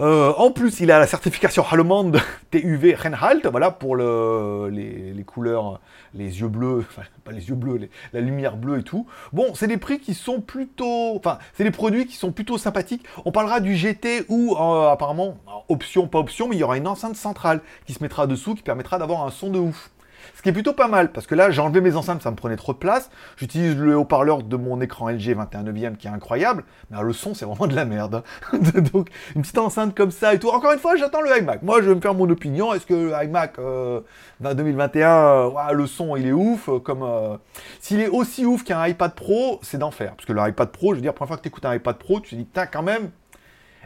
Euh, 0.00 0.32
en 0.38 0.50
plus, 0.50 0.80
il 0.80 0.90
a 0.90 0.98
la 0.98 1.06
certification 1.06 1.62
allemande 1.70 2.20
TUV 2.50 2.94
Reinhalt, 2.94 3.46
voilà, 3.46 3.70
pour 3.70 3.96
les, 3.96 5.24
couleurs, 5.26 5.80
les 6.14 6.40
yeux 6.40 6.48
bleus, 6.48 6.86
enfin, 6.90 7.02
pas 7.22 7.32
les 7.32 7.50
yeux 7.50 7.54
bleus, 7.54 7.88
la 8.14 8.20
lumière 8.22 8.56
bleue 8.56 8.78
et 8.78 8.82
tout. 8.82 9.06
Bon, 9.34 9.54
c'est 9.54 9.66
des 9.66 9.76
prix 9.76 10.00
qui 10.00 10.14
sont 10.14 10.40
plutôt, 10.40 11.16
enfin, 11.16 11.38
c'est 11.52 11.64
des 11.64 11.70
produits 11.70 12.06
qui 12.06 12.16
sont 12.16 12.32
plutôt 12.32 12.56
sympathiques. 12.56 13.04
On 13.26 13.32
parlera 13.32 13.60
du 13.60 13.76
GT 13.76 14.24
où, 14.30 14.56
euh, 14.58 14.88
apparemment, 14.90 15.36
option, 15.68 16.08
pas 16.08 16.18
option, 16.18 16.48
mais 16.48 16.56
il 16.56 16.60
y 16.60 16.64
aura 16.64 16.78
une 16.78 16.88
enceinte 16.88 17.16
centrale 17.16 17.60
qui 17.84 17.92
se 17.92 18.02
mettra 18.02 18.26
dessous, 18.26 18.54
qui 18.54 18.62
permettra 18.62 18.98
d'avoir 18.98 19.26
un 19.26 19.30
son 19.30 19.50
de 19.50 19.58
ouf. 19.58 19.90
Ce 20.34 20.42
qui 20.42 20.48
est 20.48 20.52
plutôt 20.52 20.72
pas 20.72 20.88
mal, 20.88 21.12
parce 21.12 21.26
que 21.26 21.34
là, 21.34 21.50
j'ai 21.50 21.60
enlevé 21.60 21.80
mes 21.80 21.96
enceintes, 21.96 22.22
ça 22.22 22.30
me 22.30 22.36
prenait 22.36 22.56
trop 22.56 22.72
de 22.72 22.78
place. 22.78 23.10
J'utilise 23.36 23.76
le 23.76 23.96
haut-parleur 23.96 24.42
de 24.42 24.56
mon 24.56 24.80
écran 24.80 25.08
LG 25.10 25.34
21 25.34 25.62
9 25.64 25.96
qui 25.98 26.06
est 26.06 26.10
incroyable, 26.10 26.64
mais 26.90 27.00
le 27.02 27.12
son, 27.12 27.34
c'est 27.34 27.44
vraiment 27.44 27.66
de 27.66 27.74
la 27.74 27.84
merde. 27.84 28.22
Donc, 28.92 29.08
une 29.34 29.42
petite 29.42 29.58
enceinte 29.58 29.94
comme 29.94 30.10
ça 30.10 30.34
et 30.34 30.38
tout. 30.38 30.48
Encore 30.48 30.72
une 30.72 30.78
fois, 30.78 30.96
j'attends 30.96 31.20
le 31.20 31.36
iMac. 31.38 31.62
Moi, 31.62 31.82
je 31.82 31.88
vais 31.88 31.94
me 31.94 32.00
faire 32.00 32.14
mon 32.14 32.28
opinion. 32.28 32.72
Est-ce 32.72 32.86
que 32.86 32.94
le 32.94 33.24
iMac 33.24 33.58
euh, 33.58 34.00
2021, 34.40 35.10
euh, 35.10 35.72
le 35.72 35.86
son, 35.86 36.16
il 36.16 36.26
est 36.26 36.32
ouf 36.32 36.68
euh, 36.68 36.78
comme 36.78 37.02
euh, 37.02 37.36
S'il 37.80 38.00
est 38.00 38.08
aussi 38.08 38.44
ouf 38.46 38.64
qu'un 38.64 38.86
iPad 38.86 39.14
Pro, 39.14 39.60
c'est 39.62 39.78
d'enfer. 39.78 40.14
Parce 40.16 40.26
que 40.26 40.32
le 40.32 40.48
iPad 40.48 40.70
Pro, 40.70 40.92
je 40.92 40.96
veux 40.96 41.02
dire, 41.02 41.10
la 41.10 41.14
première 41.14 41.28
fois 41.28 41.36
que 41.36 41.42
tu 41.42 41.48
écoutes 41.48 41.64
un 41.64 41.74
iPad 41.74 41.96
Pro, 41.96 42.20
tu 42.20 42.30
te 42.30 42.34
dis, 42.34 42.44
putain, 42.44 42.66
quand 42.66 42.82
même, 42.82 43.10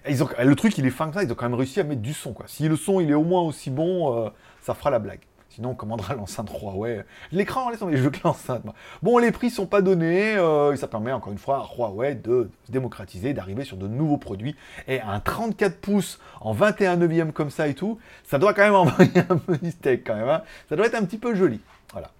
ils 0.09 0.23
ont, 0.23 0.29
le 0.38 0.55
truc, 0.55 0.76
il 0.79 0.87
est 0.87 0.91
fin 0.91 1.09
que 1.09 1.14
ça, 1.14 1.23
ils 1.23 1.33
ont 1.33 1.35
quand 1.35 1.49
même 1.49 1.59
réussi 1.59 1.81
à 1.81 1.85
mettre 1.85 2.03
du 2.03 2.12
son. 2.12 2.33
Quoi. 2.33 2.47
Si 2.49 2.69
le 2.69 2.76
son, 2.76 3.00
il 3.00 3.11
est 3.11 3.14
au 3.14 3.25
moins 3.25 3.43
aussi 3.43 3.71
bon, 3.71 4.31
ça 4.61 4.75
fera 4.75 4.91
la 4.91 4.99
blague. 4.99 5.21
Sinon, 5.54 5.70
on 5.70 5.75
commandera 5.75 6.14
l'enceinte 6.16 6.50
Huawei. 6.50 7.04
L'écran, 7.30 7.70
laisse 7.70 7.78
tomber, 7.78 7.96
je 7.96 8.02
veux 8.02 8.11
que 8.11 8.18
l'enceinte. 8.25 8.62
Bon, 9.02 9.18
les 9.18 9.30
prix 9.30 9.50
sont 9.50 9.66
pas 9.66 9.82
donnés, 9.82 10.37
euh, 10.37 10.75
ça 10.75 10.88
permet 10.88 11.12
encore 11.12 11.32
une 11.32 11.38
fois 11.38 11.58
à 11.58 11.76
Huawei 11.76 12.16
de 12.16 12.50
se 12.66 12.73
démocratiser, 12.73 13.34
d'arriver 13.34 13.64
sur 13.64 13.76
de 13.76 13.87
nouveaux 13.87 14.16
produits. 14.16 14.56
Et 14.88 15.00
un 15.00 15.20
34 15.20 15.76
pouces 15.80 16.18
en 16.40 16.52
21 16.52 16.96
neuvième 16.96 17.32
comme 17.32 17.50
ça 17.50 17.68
et 17.68 17.75
tout, 17.75 17.99
ça 18.25 18.38
doit 18.38 18.52
quand 18.52 18.62
même 18.62 18.75
envoyer 18.75 19.23
un 19.28 19.56
du 19.62 19.70
steak 19.70 20.04
quand 20.04 20.16
même. 20.16 20.28
Hein. 20.28 20.42
Ça 20.68 20.75
doit 20.75 20.87
être 20.87 20.96
un 20.96 21.04
petit 21.04 21.18
peu 21.18 21.34
joli. 21.34 21.61
Voilà. 21.92 22.11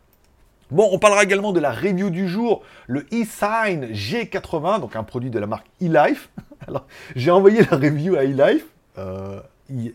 Bon, 0.71 0.89
on 0.93 0.99
parlera 1.01 1.25
également 1.25 1.53
de 1.53 1.61
la 1.61 1.73
review 1.73 2.11
du 2.11 2.29
jour, 2.29 2.63
le 2.87 3.05
eSign 3.13 3.93
G80, 3.93 4.81
donc 4.81 4.95
un 4.95 5.03
produit 5.03 5.31
de 5.31 5.41
la 5.41 5.47
marque 5.47 5.67
eLife. 5.81 6.31
Alors, 6.69 6.87
j'ai 7.17 7.33
envoyé 7.33 7.65
la 7.69 7.77
review 7.77 8.15
à 8.15 8.25
eLife. 8.25 8.67
Euh, 8.97 9.41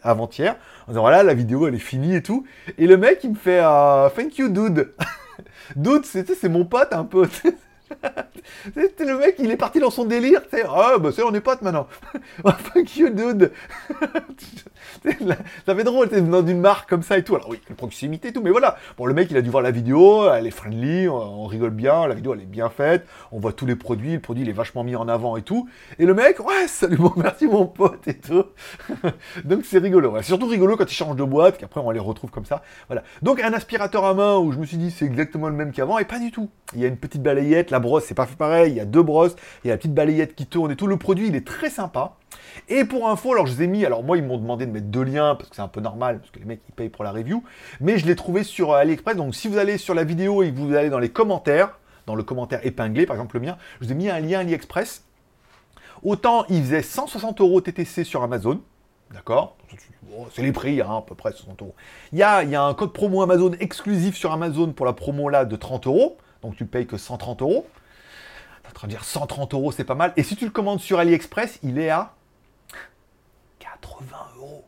avant-hier, 0.04 0.56
en 0.88 0.92
disant 0.92 1.02
voilà, 1.02 1.24
la 1.24 1.34
vidéo 1.34 1.68
elle 1.68 1.76
est 1.76 1.80
finie 1.80 2.16
et 2.16 2.24
tout. 2.24 2.46
Et 2.78 2.88
le 2.88 2.98
mec 2.98 3.20
il 3.24 3.32
me 3.32 3.36
fait 3.36 3.60
uh, 3.60 4.10
Thank 4.16 4.38
you, 4.38 4.50
dude. 4.50 4.94
dude, 5.76 6.06
c'est 6.06 6.50
mon 6.50 6.66
pote 6.66 6.94
un 6.94 7.04
peu. 7.06 7.28
C'était 8.74 9.06
le 9.06 9.18
mec, 9.18 9.36
il 9.40 9.52
est 9.52 9.58
parti 9.58 9.80
dans 9.80 9.90
son 9.90 10.06
délire. 10.06 10.42
Tu 10.44 10.58
sais, 10.58 10.64
ah, 10.68 10.98
bah, 11.00 11.10
c'est, 11.14 11.24
on 11.24 11.34
est 11.34 11.42
potes 11.42 11.62
maintenant. 11.62 11.88
oh, 12.44 12.52
fuck 12.52 12.98
you, 12.98 13.10
dude. 13.10 13.52
ça 15.66 15.76
fait 15.76 15.84
drôle, 15.84 16.10
t'es 16.10 16.22
dans 16.22 16.46
une 16.46 16.60
marque 16.60 16.90
comme 16.90 17.04
ça 17.04 17.18
et 17.18 17.24
tout. 17.24 17.36
Alors 17.36 17.50
oui, 17.50 17.60
proximité 17.78 18.30
et 18.30 18.34
tout, 18.34 18.42
mais 18.42 18.52
voilà. 18.52 18.78
Bon, 18.98 19.06
le 19.06 19.14
mec, 19.14 19.30
il 19.32 19.38
a 19.38 19.42
dû 19.42 19.50
voir 19.50 19.64
la 19.64 19.72
vidéo, 19.72 20.30
elle 20.32 20.48
est 20.48 20.52
friendly, 20.52 21.08
on, 21.08 21.46
rigole 21.46 21.72
bien, 21.72 22.08
la 22.08 22.16
vidéo, 22.16 22.34
elle 22.34 22.42
est 22.42 22.46
bien 22.46 22.70
faite, 22.70 23.06
on 23.32 23.40
voit 23.40 23.54
tous 23.54 23.66
les 23.66 23.76
produits, 23.76 24.14
le 24.14 24.20
produit, 24.20 24.44
il 24.44 24.50
est 24.50 24.54
vachement 24.54 24.84
mis 24.84 24.96
en 24.96 25.08
avant 25.08 25.38
et 25.38 25.42
tout. 25.42 25.70
Et 25.98 26.06
le 26.06 26.14
mec, 26.14 26.40
ouais, 26.40 26.68
salut, 26.68 26.98
bon, 26.98 27.14
merci 27.16 27.48
mon 27.48 27.66
pote 27.66 28.08
et 28.08 28.18
tout. 28.18 28.46
Donc 29.46 29.66
c'est 29.66 29.80
rigolo. 29.80 30.14
C'est 30.18 30.24
surtout 30.24 30.48
rigolo 30.48 30.78
quand 30.78 30.90
il 30.90 30.96
change 30.96 31.16
de 31.16 31.24
boîte, 31.24 31.58
qu'après 31.58 31.82
on 31.82 31.92
les 31.92 32.00
retrouve 32.00 32.32
comme 32.32 32.46
ça. 32.46 32.62
Voilà. 32.88 33.04
Donc 33.22 33.42
un 33.42 33.54
aspirateur 33.54 34.06
à 34.06 34.14
main 34.14 34.38
où 34.38 34.52
je 34.52 34.58
me 34.58 34.66
suis 34.66 34.78
dit 34.78 34.92
c'est 34.92 35.06
exactement 35.06 35.48
le 35.48 35.56
même 35.56 35.72
qu'avant, 35.72 35.98
et 35.98 36.06
pas 36.06 36.20
du 36.20 36.32
tout. 36.32 36.50
Il 36.74 36.82
y 36.82 36.86
a 36.86 36.88
une 36.88 36.98
petite 36.98 37.24
balayette, 37.24 37.72
brosse, 37.80 38.06
c'est 38.06 38.16
pas 38.16 38.26
pareil. 38.26 38.72
Il 38.72 38.78
y 38.78 38.80
a 38.80 38.86
deux 38.86 39.04
brosses, 39.04 39.36
il 39.64 39.68
y 39.68 39.72
a 39.72 39.74
la 39.74 39.78
petite 39.78 39.94
balayette 39.94 40.36
qui 40.36 40.46
tourne 40.46 40.72
et 40.72 40.76
tout. 40.76 40.88
Le 40.88 40.98
produit, 40.98 41.28
il 41.28 41.36
est 41.36 41.46
très 41.46 41.70
sympa. 41.70 42.14
Et 42.68 42.84
pour 42.84 43.10
info, 43.10 43.34
alors 43.34 43.48
je 43.48 43.54
vous 43.54 43.62
ai 43.62 43.68
mis, 43.68 43.86
alors 43.86 44.04
moi 44.04 44.18
ils 44.18 44.24
m'ont 44.24 44.38
demandé 44.38 44.66
de 44.66 44.72
mettre 44.72 44.88
deux 44.88 45.04
liens 45.04 45.36
parce 45.36 45.50
que 45.50 45.56
c'est 45.56 45.62
un 45.62 45.68
peu 45.68 45.82
normal, 45.82 46.20
parce 46.20 46.32
que 46.32 46.40
les 46.40 46.46
mecs 46.46 46.62
ils 46.68 46.74
payent 46.74 46.90
pour 46.90 47.04
la 47.04 47.12
review, 47.12 47.44
mais 47.80 47.98
je 47.98 48.06
l'ai 48.06 48.16
trouvé 48.16 48.44
sur 48.44 48.74
AliExpress. 48.74 49.16
Donc 49.16 49.36
si 49.36 49.48
vous 49.48 49.58
allez 49.58 49.78
sur 49.78 49.94
la 49.94 50.04
vidéo 50.04 50.44
et 50.44 50.52
que 50.52 50.58
vous 50.58 50.74
allez 50.76 50.90
dans 50.90 51.00
les 51.00 51.10
commentaires, 51.10 51.78
dans 52.06 52.16
le 52.16 52.24
commentaire 52.24 52.66
épinglé, 52.66 53.06
par 53.06 53.16
exemple 53.16 53.36
le 53.36 53.42
mien, 53.42 53.58
je 53.80 53.86
vous 53.86 53.92
ai 53.92 53.96
mis 53.96 54.10
un 54.10 54.20
lien 54.20 54.40
AliExpress. 54.40 55.04
Autant 56.04 56.46
il 56.50 56.62
faisait 56.62 56.82
160 56.82 57.42
euros 57.42 57.62
TTC 57.62 58.04
sur 58.04 58.24
Amazon, 58.24 58.62
d'accord? 59.14 59.56
C'est 60.34 60.42
les 60.42 60.52
prix, 60.52 60.82
hein, 60.82 60.98
à 60.98 61.02
peu 61.02 61.16
près 61.16 61.32
60 61.32 61.62
euros. 61.62 61.76
Il 62.12 62.18
y 62.18 62.24
a, 62.24 62.44
y 62.44 62.56
a 62.56 62.64
un 62.64 62.74
code 62.74 62.94
promo 62.94 63.22
Amazon 63.22 63.52
exclusif 63.60 64.16
sur 64.16 64.32
Amazon 64.32 64.72
pour 64.72 64.86
la 64.86 64.94
promo 64.94 65.30
là 65.30 65.46
de 65.46 65.56
30 65.56 65.88
euros, 65.88 66.18
donc 66.42 66.56
tu 66.56 66.66
payes 66.66 66.88
que 66.88 66.98
130 66.98 67.42
euros. 67.42 67.68
train 68.74 68.88
de 68.88 68.92
dire 68.92 69.04
130 69.04 69.54
euros, 69.54 69.72
c'est 69.72 69.84
pas 69.84 69.96
mal. 69.96 70.14
Et 70.16 70.24
si 70.24 70.36
tu 70.36 70.46
le 70.46 70.52
commandes 70.52 70.80
sur 70.80 71.00
AliExpress, 71.00 71.60
il 71.64 71.80
est 71.80 71.90
à 71.90 72.14
80 73.60 74.08
euros. 74.38 74.66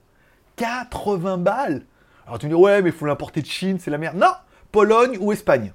80 0.57 1.37
balles 1.37 1.85
Alors 2.25 2.39
tu 2.39 2.47
me 2.47 2.51
dis, 2.51 2.55
ouais, 2.55 2.81
mais 2.81 2.89
il 2.89 2.95
faut 2.95 3.05
l'importer 3.05 3.41
de 3.41 3.47
Chine, 3.47 3.79
c'est 3.79 3.91
la 3.91 3.97
merde. 3.97 4.17
Non 4.17 4.33
Pologne 4.71 5.17
ou 5.19 5.31
Espagne 5.31 5.73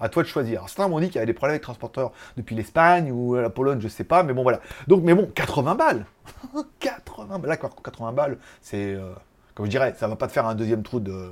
à 0.00 0.08
toi 0.08 0.22
de 0.22 0.28
choisir. 0.28 0.58
Alors, 0.58 0.68
certains 0.68 0.88
m'ont 0.88 0.98
dit 0.98 1.06
qu'il 1.06 1.16
y 1.16 1.18
avait 1.18 1.26
des 1.26 1.34
problèmes 1.34 1.54
avec 1.54 1.62
transporteurs 1.62 2.12
depuis 2.36 2.56
l'Espagne 2.56 3.12
ou 3.12 3.36
la 3.36 3.48
Pologne, 3.48 3.80
je 3.80 3.88
sais 3.88 4.04
pas, 4.04 4.22
mais 4.24 4.32
bon 4.32 4.42
voilà. 4.42 4.60
Donc, 4.88 5.02
mais 5.04 5.14
bon, 5.14 5.30
80 5.34 5.76
balles 5.76 6.06
80 6.80 7.38
balles, 7.38 7.50
d'accord, 7.50 7.74
80 7.82 8.12
balles, 8.12 8.38
c'est, 8.60 8.92
euh, 8.92 9.12
comme 9.54 9.66
je 9.66 9.70
dirais, 9.70 9.94
ça 9.96 10.08
va 10.08 10.16
pas 10.16 10.26
te 10.26 10.32
faire 10.32 10.46
un 10.46 10.56
deuxième 10.56 10.82
trou 10.82 10.98
de 10.98 11.30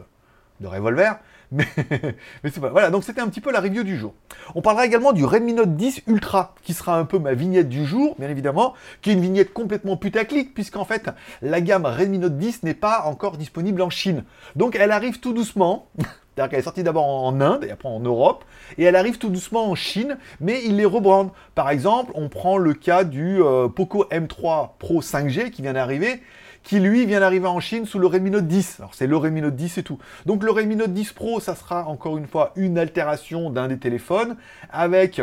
revolver, 0.62 1.18
mais, 2.42 2.50
c'est 2.50 2.60
pas. 2.60 2.70
Voilà, 2.70 2.90
donc 2.90 3.04
c'était 3.04 3.20
un 3.20 3.28
petit 3.28 3.42
peu 3.42 3.52
la 3.52 3.60
review 3.60 3.82
du 3.82 3.98
jour. 3.98 4.14
On 4.54 4.62
parlera 4.62 4.86
également 4.86 5.12
du 5.12 5.24
Redmi 5.24 5.52
Note 5.52 5.76
10 5.76 6.02
Ultra, 6.06 6.54
qui 6.62 6.72
sera 6.72 6.98
un 6.98 7.04
peu 7.04 7.18
ma 7.18 7.34
vignette 7.34 7.68
du 7.68 7.84
jour, 7.84 8.16
bien 8.18 8.30
évidemment, 8.30 8.72
qui 9.02 9.10
est 9.10 9.12
une 9.12 9.20
vignette 9.20 9.52
complètement 9.52 9.98
putaclic, 9.98 10.54
puisqu'en 10.54 10.86
fait, 10.86 11.10
la 11.42 11.60
gamme 11.60 11.84
Redmi 11.84 12.18
Note 12.18 12.38
10 12.38 12.62
n'est 12.62 12.74
pas 12.74 13.02
encore 13.04 13.36
disponible 13.36 13.82
en 13.82 13.90
Chine. 13.90 14.24
Donc 14.56 14.76
elle 14.76 14.92
arrive 14.92 15.20
tout 15.20 15.34
doucement. 15.34 15.88
C'est-à-dire 16.34 16.50
qu'elle 16.50 16.60
est 16.60 16.64
sortie 16.64 16.82
d'abord 16.82 17.04
en 17.04 17.42
Inde 17.42 17.64
et 17.64 17.70
après 17.70 17.90
en 17.90 18.00
Europe, 18.00 18.46
et 18.78 18.84
elle 18.84 18.96
arrive 18.96 19.18
tout 19.18 19.28
doucement 19.28 19.68
en 19.68 19.74
Chine, 19.74 20.16
mais 20.40 20.62
il 20.64 20.76
les 20.76 20.86
rebrande. 20.86 21.30
Par 21.54 21.68
exemple, 21.68 22.10
on 22.14 22.30
prend 22.30 22.56
le 22.56 22.72
cas 22.72 23.04
du 23.04 23.42
euh, 23.42 23.68
Poco 23.68 24.06
M3 24.10 24.70
Pro 24.78 25.02
5G 25.02 25.50
qui 25.50 25.60
vient 25.60 25.74
d'arriver, 25.74 26.22
qui 26.62 26.80
lui 26.80 27.06
vient 27.06 27.20
d'arriver 27.20 27.46
en 27.46 27.60
Chine 27.60 27.86
sous 27.86 27.98
le 27.98 28.06
Redmi 28.06 28.30
Note 28.30 28.46
10. 28.46 28.80
Alors 28.80 28.94
c'est 28.94 29.06
le 29.06 29.16
Redmi 29.16 29.42
Note 29.42 29.56
10 29.56 29.78
et 29.78 29.82
tout. 29.82 29.98
Donc 30.26 30.42
le 30.42 30.50
Redmi 30.50 30.76
Note 30.76 30.92
10 30.92 31.12
Pro, 31.12 31.40
ça 31.40 31.54
sera 31.54 31.86
encore 31.86 32.18
une 32.18 32.26
fois 32.26 32.52
une 32.56 32.78
altération 32.78 33.50
d'un 33.50 33.68
des 33.68 33.78
téléphones 33.78 34.36
avec 34.70 35.20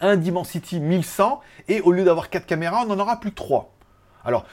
un 0.00 0.16
Dimensity 0.16 0.80
1100 0.80 1.40
et 1.68 1.80
au 1.80 1.92
lieu 1.92 2.04
d'avoir 2.04 2.30
4 2.30 2.46
caméras, 2.46 2.84
on 2.86 2.90
en 2.90 2.98
aura 2.98 3.20
plus 3.20 3.30
que 3.30 3.36
3. 3.36 3.74
Alors, 4.24 4.46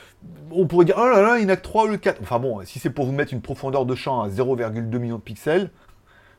on 0.51 0.67
pourrait 0.67 0.85
dire, 0.85 0.95
oh 0.97 1.05
là 1.05 1.21
là, 1.21 1.39
il 1.39 1.47
n'a 1.47 1.57
que 1.57 1.61
3 1.61 1.85
ou 1.85 1.87
le 1.87 1.97
4. 1.97 2.21
Enfin 2.21 2.39
bon, 2.39 2.63
si 2.65 2.79
c'est 2.79 2.89
pour 2.89 3.05
vous 3.05 3.11
mettre 3.11 3.33
une 3.33 3.41
profondeur 3.41 3.85
de 3.85 3.95
champ 3.95 4.21
à 4.21 4.29
0,2 4.29 4.97
millions 4.97 5.17
de 5.17 5.21
pixels, 5.21 5.69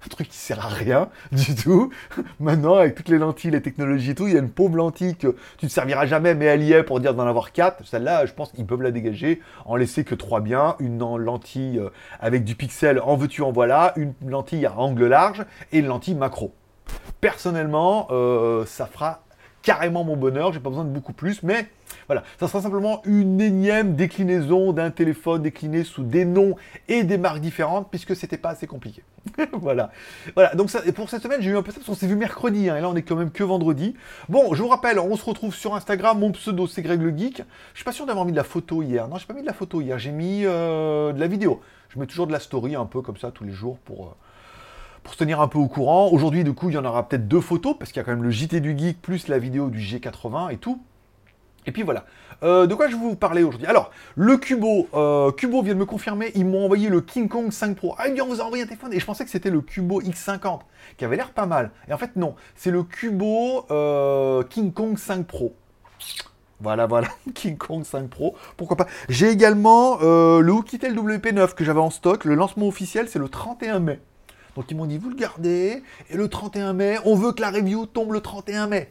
truc 0.09 0.29
qui 0.29 0.37
sert 0.37 0.65
à 0.65 0.69
rien 0.69 1.09
du 1.33 1.55
tout. 1.55 1.91
Maintenant, 2.41 2.77
avec 2.77 2.95
toutes 2.95 3.09
les 3.09 3.19
lentilles, 3.19 3.51
les 3.51 3.63
technologies 3.63 4.11
et 4.11 4.15
tout, 4.15 4.27
il 4.27 4.35
y 4.35 4.37
a 4.37 4.41
une 4.41 4.51
pauvre 4.51 4.77
lentille 4.77 5.17
que 5.17 5.37
tu 5.59 5.67
ne 5.67 5.71
serviras 5.71 6.07
jamais, 6.07 6.35
mais 6.35 6.47
elle 6.47 6.63
y 6.63 6.73
est 6.73 6.83
pour 6.83 7.01
dire 7.01 7.15
d'en 7.15 7.27
avoir 7.27 7.53
4. 7.53 7.85
Celle-là, 7.87 8.27
je 8.27 8.33
pense 8.33 8.53
qu'ils 8.53 8.67
peuvent 8.67 8.83
la 8.83 8.91
dégager, 8.91 9.41
en 9.65 9.77
laisser 9.77 10.05
que 10.05 10.15
3 10.15 10.41
bien, 10.41 10.77
une 10.81 10.99
lentille 10.99 11.79
euh, 11.79 11.91
avec 12.21 12.45
du 12.45 12.55
pixel 12.55 13.01
en 13.01 13.17
veux-tu 13.17 13.43
en 13.43 13.53
voilà, 13.53 13.93
une 13.97 14.15
lentille 14.27 14.67
à 14.67 14.79
angle 14.79 15.07
large 15.07 15.45
et 15.73 15.79
une 15.79 15.87
lentille 15.87 16.15
macro. 16.15 16.53
Personnellement, 17.21 18.09
euh, 18.11 18.65
ça 18.67 18.87
fera 18.87 19.26
carrément 19.67 20.05
mon 20.05 20.17
bonheur, 20.17 20.53
j'ai 20.53 20.61
pas 20.61 20.71
besoin 20.71 20.85
de 20.85 20.91
beaucoup 20.91 21.13
plus, 21.13 21.43
mais 21.43 21.67
voilà, 22.07 22.23
ça 22.39 22.47
sera 22.47 22.63
simplement 22.63 23.03
une 23.05 23.41
énième 23.41 23.97
déclinaison 23.97 24.73
d'un 24.73 24.93
téléphone 24.93 25.43
décliné 25.43 25.83
sous 25.83 26.05
des 26.05 26.25
noms 26.25 26.55
et 26.87 27.03
des 27.03 27.19
marques 27.19 27.41
différentes, 27.41 27.91
puisque 27.91 28.15
c'était 28.15 28.39
pas 28.39 28.51
assez 28.51 28.69
compliqué. 28.69 29.03
voilà. 29.53 29.91
Voilà, 30.37 30.55
donc 30.55 30.71
ça, 30.71 30.83
et 30.87 30.93
pour 30.93 31.11
cette 31.11 31.25
semaine, 31.25 31.43
j'ai 31.43 31.51
eu 31.51 31.57
un 31.57 31.63
peu 31.63 31.73
ça, 31.73 31.79
parce 31.79 31.89
qu'on 31.89 31.97
s'est 31.97 32.07
vu 32.07 32.15
mercredi, 32.15 32.71
hein, 32.71 32.77
et 32.77 32.81
là 32.81 32.89
on 32.89 32.95
est 32.95 33.03
quand 33.03 33.17
même 33.17 33.33
que 33.33 33.43
vendredi. 33.43 33.97
Bon, 34.29 34.55
je 34.55 34.63
vous 34.63 34.69
rappelle, 34.69 35.01
on 35.01 35.17
se 35.17 35.25
retrouve 35.25 35.53
sur 35.53 35.75
Instagram, 35.75 36.17
mon 36.17 36.31
pseudo 36.31 36.69
c'est 36.69 36.83
Greg 36.83 37.03
le 37.03 37.11
Geek. 37.17 37.43
Je 37.73 37.79
suis 37.79 37.85
pas 37.85 37.91
sûr 37.91 38.07
d'avoir 38.07 38.25
mis 38.25 38.31
de 38.31 38.37
la 38.37 38.45
photo 38.45 38.85
hier. 38.85 39.09
Non, 39.09 39.17
j'ai 39.17 39.27
pas 39.27 39.35
mis 39.35 39.43
de 39.43 39.47
la 39.47 39.53
photo 39.53 39.81
hier, 39.81 39.99
j'ai 39.99 40.13
mis 40.13 40.43
euh, 40.45 41.13
de 41.13 41.19
la 41.19 41.27
vidéo. 41.27 41.61
Je 41.89 41.99
mets 41.99 42.07
toujours 42.07 42.29
de 42.29 42.33
la 42.33 42.41
story 42.41 42.77
un 42.77 42.87
peu 42.87 43.03
comme 43.03 43.17
ça 43.17 43.33
tous 43.33 43.43
les 43.43 43.53
jours 43.53 43.79
pour... 43.79 44.07
Euh, 44.07 44.11
pour 45.07 45.15
se 45.15 45.19
tenir 45.19 45.41
un 45.41 45.47
peu 45.47 45.59
au 45.59 45.69
courant. 45.69 46.11
Aujourd'hui, 46.11 46.43
du 46.43 46.53
coup, 46.53 46.69
il 46.69 46.75
y 46.75 46.79
en 46.79 46.85
aura 46.85 47.09
peut-être 47.09 47.29
deux 47.29 47.41
photos, 47.41 47.77
parce 47.79 47.93
qu'il 47.93 48.01
y 48.01 48.03
a 48.03 48.05
quand 48.05 48.11
même 48.11 48.25
le 48.25 48.33
JT 48.33 48.59
du 48.59 48.77
Geek, 48.77 49.01
plus 49.01 49.29
la 49.29 49.39
vidéo 49.39 49.71
du 49.71 49.79
G80 49.79 50.53
et 50.53 50.57
tout. 50.57 50.83
Et 51.65 51.71
puis 51.71 51.85
voilà. 51.85 52.07
Euh, 52.43 52.67
de 52.67 52.75
quoi 52.75 52.89
je 52.89 52.97
vais 52.97 53.03
vous 53.03 53.15
parler 53.15 53.45
aujourd'hui? 53.45 53.69
Alors, 53.69 53.93
le 54.17 54.37
Cubo, 54.37 54.89
euh, 54.95 55.31
Cubo 55.31 55.63
vient 55.63 55.75
de 55.75 55.79
me 55.79 55.85
confirmer, 55.85 56.33
ils 56.35 56.45
m'ont 56.45 56.65
envoyé 56.65 56.89
le 56.89 57.01
King 57.01 57.29
Kong 57.29 57.53
5 57.53 57.77
Pro. 57.77 57.95
Ah, 57.99 58.09
ils 58.09 58.21
on 58.21 58.27
vous 58.27 58.41
a 58.41 58.45
envoyé 58.45 58.65
un 58.65 58.67
téléphone 58.67 58.93
et 58.93 58.99
je 58.99 59.07
pensais 59.07 59.25
que 59.25 59.31
c'était 59.31 59.51
le 59.51 59.61
Cubo 59.61 60.03
X50, 60.03 60.63
qui 60.97 61.05
avait 61.05 61.17
l'air 61.17 61.31
pas 61.31 61.47
mal. 61.47 61.71
Et 61.89 61.93
en 61.93 61.99
fait, 61.99 62.17
non, 62.17 62.35
c'est 62.57 62.73
le 62.73 62.83
Cubo 62.83 63.65
euh, 63.71 64.43
King 64.43 64.73
Kong 64.73 64.99
5 64.99 65.25
Pro. 65.25 65.55
Voilà, 66.61 66.87
voilà, 66.87 67.09
King 67.35 67.57
Kong 67.57 67.85
5 67.85 68.11
Pro, 68.11 68.35
pourquoi 68.57 68.77
pas? 68.77 68.87
J'ai 69.09 69.29
également 69.29 69.99
le 70.01 70.51
Oukitel 70.51 70.97
WP9 70.97 71.55
que 71.55 71.63
j'avais 71.65 71.79
en 71.79 71.91
stock. 71.91 72.25
Le 72.25 72.35
lancement 72.35 72.67
officiel, 72.67 73.09
c'est 73.09 73.21
le 73.21 73.29
31 73.29 73.79
mai. 73.79 74.01
Donc 74.57 74.71
ils 74.71 74.77
m'ont 74.77 74.87
dit, 74.87 74.97
vous 74.97 75.11
le 75.11 75.17
gardez, 75.17 75.83
et 76.11 76.17
le 76.17 76.29
31 76.29 76.73
mai, 76.73 76.97
on 77.05 77.15
veut 77.15 77.33
que 77.33 77.43
la 77.43 77.51
review 77.51 77.85
tombe 77.87 78.13
le 78.13 78.21
31 78.21 78.67
mai. 78.67 78.91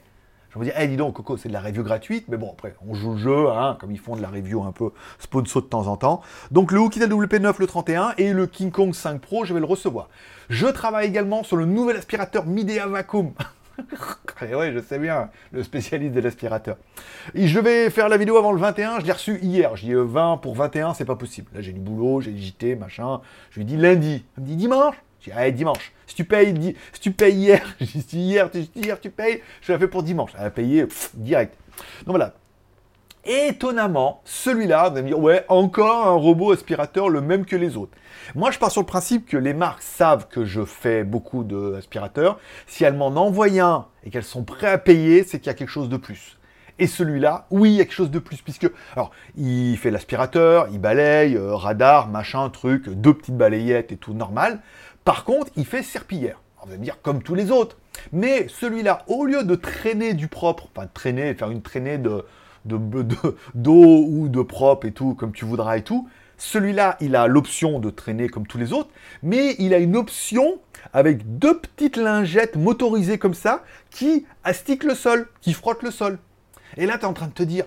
Je 0.54 0.60
me 0.60 0.64
dis, 0.64 0.72
eh 0.78 0.88
dis 0.88 0.96
donc, 0.96 1.16
Coco, 1.16 1.36
c'est 1.36 1.50
de 1.50 1.54
la 1.54 1.60
review 1.60 1.84
gratuite, 1.84 2.28
mais 2.30 2.38
bon, 2.38 2.52
après, 2.52 2.76
on 2.88 2.94
joue 2.94 3.14
le 3.14 3.18
jeu, 3.18 3.50
hein, 3.50 3.76
comme 3.82 3.92
ils 3.92 4.00
font 4.00 4.16
de 4.16 4.22
la 4.22 4.30
review 4.30 4.64
un 4.64 4.72
peu 4.72 4.92
sponsor 5.20 5.64
de 5.64 5.68
temps 5.68 5.88
en 5.88 5.98
temps. 5.98 6.22
Donc 6.52 6.72
le 6.72 6.80
Oukitel 6.80 7.10
WP9 7.10 7.56
le 7.60 7.68
31 7.68 8.14
et 8.18 8.32
le 8.32 8.48
King 8.48 8.72
Kong 8.72 8.94
5 8.94 9.20
Pro, 9.20 9.44
je 9.44 9.54
vais 9.54 9.60
le 9.60 9.66
recevoir. 9.66 10.08
Je 10.50 10.68
travaille 10.68 11.08
également 11.08 11.44
sur 11.44 11.58
le 11.58 11.66
nouvel 11.66 11.98
aspirateur 11.98 12.46
Midea 12.46 12.88
Vacuum. 12.88 13.34
et 14.50 14.56
ouais, 14.56 14.72
je 14.72 14.80
sais 14.80 15.00
bien, 15.00 15.30
le 15.52 15.64
spécialiste 15.64 16.14
de 16.14 16.22
l'aspirateur. 16.22 16.78
Je 17.34 17.60
vais 17.60 17.90
faire 17.90 18.08
la 18.08 18.18
vidéo 18.18 18.38
avant 18.38 18.54
le 18.54 18.60
21, 18.60 19.02
je 19.02 19.06
l'ai 19.06 19.12
reçu 19.12 19.40
hier. 19.42 19.76
J'ai 19.76 19.88
dit 19.88 19.94
20 19.94 20.34
euh, 20.34 20.38
pour 20.38 20.56
21, 20.56 20.94
c'est 20.94 21.06
pas 21.06 21.16
possible. 21.16 21.50
Là, 21.54 21.62
j'ai 21.62 21.74
du 21.74 21.82
boulot, 21.82 22.22
j'ai 22.22 22.38
JT, 22.38 22.76
machin. 22.76 23.20
Je 23.50 23.60
lui 23.60 23.66
dit 23.66 23.78
lundi. 23.78 24.24
Il 24.38 24.44
me 24.44 24.48
dit 24.48 24.56
dimanche. 24.56 24.96
Je 25.26 25.32
dis, 25.32 25.38
allez, 25.38 25.52
dimanche. 25.52 25.92
Si 26.06 26.16
tu 26.16 26.24
payes, 26.24 26.76
si 26.94 27.00
tu 27.00 27.12
payes 27.12 27.36
hier, 27.36 27.62
je 27.82 27.98
dis, 27.98 28.20
hier, 28.20 28.52
tu, 28.52 28.60
hier, 28.76 29.00
tu 29.00 29.10
payes, 29.10 29.42
je 29.62 29.74
l'ai 29.74 29.80
fait 29.80 29.88
pour 29.88 30.04
dimanche. 30.04 30.32
Elle 30.38 30.46
a 30.46 30.50
payé 30.52 30.86
direct. 31.16 31.58
Donc 32.06 32.16
voilà. 32.18 32.34
Étonnamment, 33.26 34.22
celui-là, 34.24 34.90
vous 34.90 34.98
allez 34.98 35.02
me 35.02 35.08
dire, 35.08 35.20
ouais, 35.20 35.46
encore 35.50 36.08
un 36.08 36.14
robot 36.14 36.52
aspirateur 36.52 37.10
le 37.10 37.22
même 37.22 37.46
que 37.46 37.56
les 37.56 37.76
autres. 37.76 37.98
Moi, 38.36 38.52
je 38.52 38.60
pars 38.60 38.70
sur 38.70 38.82
le 38.82 38.86
principe 38.86 39.26
que 39.28 39.38
les 39.38 39.56
marques 39.56 39.82
savent 39.82 40.28
que 40.28 40.46
je 40.46 40.64
fais 40.64 41.04
beaucoup 41.04 41.44
d'aspirateurs. 41.44 42.38
Si 42.68 42.84
elles 42.84 42.94
m'en 42.94 43.08
envoient 43.08 43.48
un 43.60 43.88
et 44.04 44.12
qu'elles 44.12 44.24
sont 44.24 44.44
prêtes 44.44 44.70
à 44.70 44.78
payer, 44.78 45.24
c'est 45.24 45.40
qu'il 45.40 45.48
y 45.48 45.50
a 45.50 45.56
quelque 45.56 45.70
chose 45.70 45.90
de 45.90 45.98
plus. 45.98 46.38
Et 46.78 46.88
celui-là, 46.88 47.48
oui, 47.52 47.72
il 47.72 47.76
y 47.78 47.82
a 47.82 47.86
quelque 47.86 47.94
chose 47.94 48.12
de 48.12 48.20
plus, 48.20 48.42
puisque, 48.42 48.70
alors, 48.96 49.12
il 49.38 49.78
fait 49.78 49.92
l'aspirateur, 49.92 50.68
il 50.72 50.80
balaye, 50.80 51.36
euh, 51.36 51.56
radar, 51.56 52.10
machin, 52.10 52.50
truc, 52.50 52.90
deux 52.90 53.14
petites 53.14 53.38
balayettes 53.38 53.94
et 53.94 53.98
tout 53.98 54.14
normal. 54.14 54.60
Par 55.06 55.24
contre, 55.24 55.52
il 55.56 55.66
fait 55.66 55.84
serpillière. 55.84 56.42
On 56.62 56.68
va 56.68 56.78
dire 56.78 57.02
comme 57.02 57.22
tous 57.22 57.36
les 57.36 57.52
autres. 57.52 57.78
Mais 58.12 58.48
celui-là, 58.50 59.04
au 59.08 59.24
lieu 59.26 59.44
de 59.44 59.56
traîner 59.56 60.14
du 60.16 60.28
propre, 60.28 60.68
enfin 60.76 60.88
de 60.88 60.92
traîner, 60.94 61.34
faire 61.36 61.52
une 61.52 61.62
traînée 61.62 61.98
de 61.98 62.26
d'eau 62.66 64.06
ou 64.08 64.28
de 64.28 64.42
propre 64.42 64.88
et 64.88 64.92
tout, 64.92 65.14
comme 65.14 65.32
tu 65.32 65.46
voudras 65.46 65.78
et 65.78 65.84
tout, 65.84 66.10
celui-là, 66.40 66.98
il 67.00 67.16
a 67.16 67.28
l'option 67.28 67.80
de 67.80 67.92
traîner 67.92 68.28
comme 68.28 68.48
tous 68.48 68.58
les 68.58 68.74
autres, 68.74 68.90
mais 69.22 69.56
il 69.60 69.76
a 69.76 69.78
une 69.78 69.96
option 69.96 70.60
avec 70.92 71.38
deux 71.38 71.60
petites 71.60 71.98
lingettes 71.98 72.56
motorisées 72.56 73.20
comme 73.20 73.36
ça 73.36 73.64
qui 73.92 74.26
astiquent 74.44 74.84
le 74.84 74.96
sol, 74.96 75.28
qui 75.42 75.54
frottent 75.54 75.84
le 75.84 75.92
sol. 75.92 76.18
Et 76.78 76.88
là, 76.88 76.98
tu 76.98 77.04
es 77.04 77.06
en 77.06 77.14
train 77.14 77.28
de 77.28 77.34
te 77.34 77.44
dire, 77.44 77.66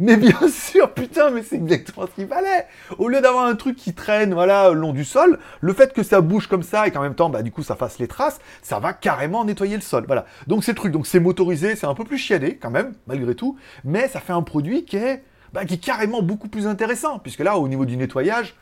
mais 0.00 0.16
bien 0.16 0.48
sûr, 0.48 0.92
putain, 0.92 1.30
mais 1.30 1.42
c'est 1.42 1.56
exactement 1.56 2.06
ce 2.06 2.12
qu'il 2.12 2.26
fallait. 2.26 2.66
Au 2.98 3.08
lieu 3.08 3.20
d'avoir 3.20 3.44
un 3.44 3.54
truc 3.54 3.76
qui 3.76 3.92
traîne, 3.92 4.32
voilà, 4.32 4.70
le 4.70 4.80
long 4.80 4.92
du 4.92 5.04
sol, 5.04 5.38
le 5.60 5.72
fait 5.74 5.92
que 5.92 6.02
ça 6.02 6.22
bouge 6.22 6.46
comme 6.46 6.62
ça 6.62 6.86
et 6.86 6.90
qu'en 6.90 7.02
même 7.02 7.14
temps, 7.14 7.28
bah, 7.28 7.42
du 7.42 7.52
coup, 7.52 7.62
ça 7.62 7.76
fasse 7.76 7.98
les 7.98 8.08
traces, 8.08 8.40
ça 8.62 8.78
va 8.78 8.94
carrément 8.94 9.44
nettoyer 9.44 9.76
le 9.76 9.82
sol. 9.82 10.04
Voilà. 10.06 10.24
Donc, 10.46 10.64
c'est 10.64 10.72
le 10.72 10.76
truc. 10.76 10.92
Donc, 10.92 11.06
c'est 11.06 11.20
motorisé, 11.20 11.76
c'est 11.76 11.86
un 11.86 11.94
peu 11.94 12.04
plus 12.04 12.18
chiadé, 12.18 12.56
quand 12.56 12.70
même, 12.70 12.94
malgré 13.06 13.34
tout. 13.34 13.58
Mais 13.84 14.08
ça 14.08 14.20
fait 14.20 14.32
un 14.32 14.42
produit 14.42 14.84
qui 14.86 14.96
est, 14.96 15.22
bah, 15.52 15.66
qui 15.66 15.74
est 15.74 15.84
carrément 15.84 16.22
beaucoup 16.22 16.48
plus 16.48 16.66
intéressant. 16.66 17.18
Puisque 17.18 17.40
là, 17.40 17.58
au 17.58 17.68
niveau 17.68 17.84
du 17.84 17.98
nettoyage, 17.98 18.54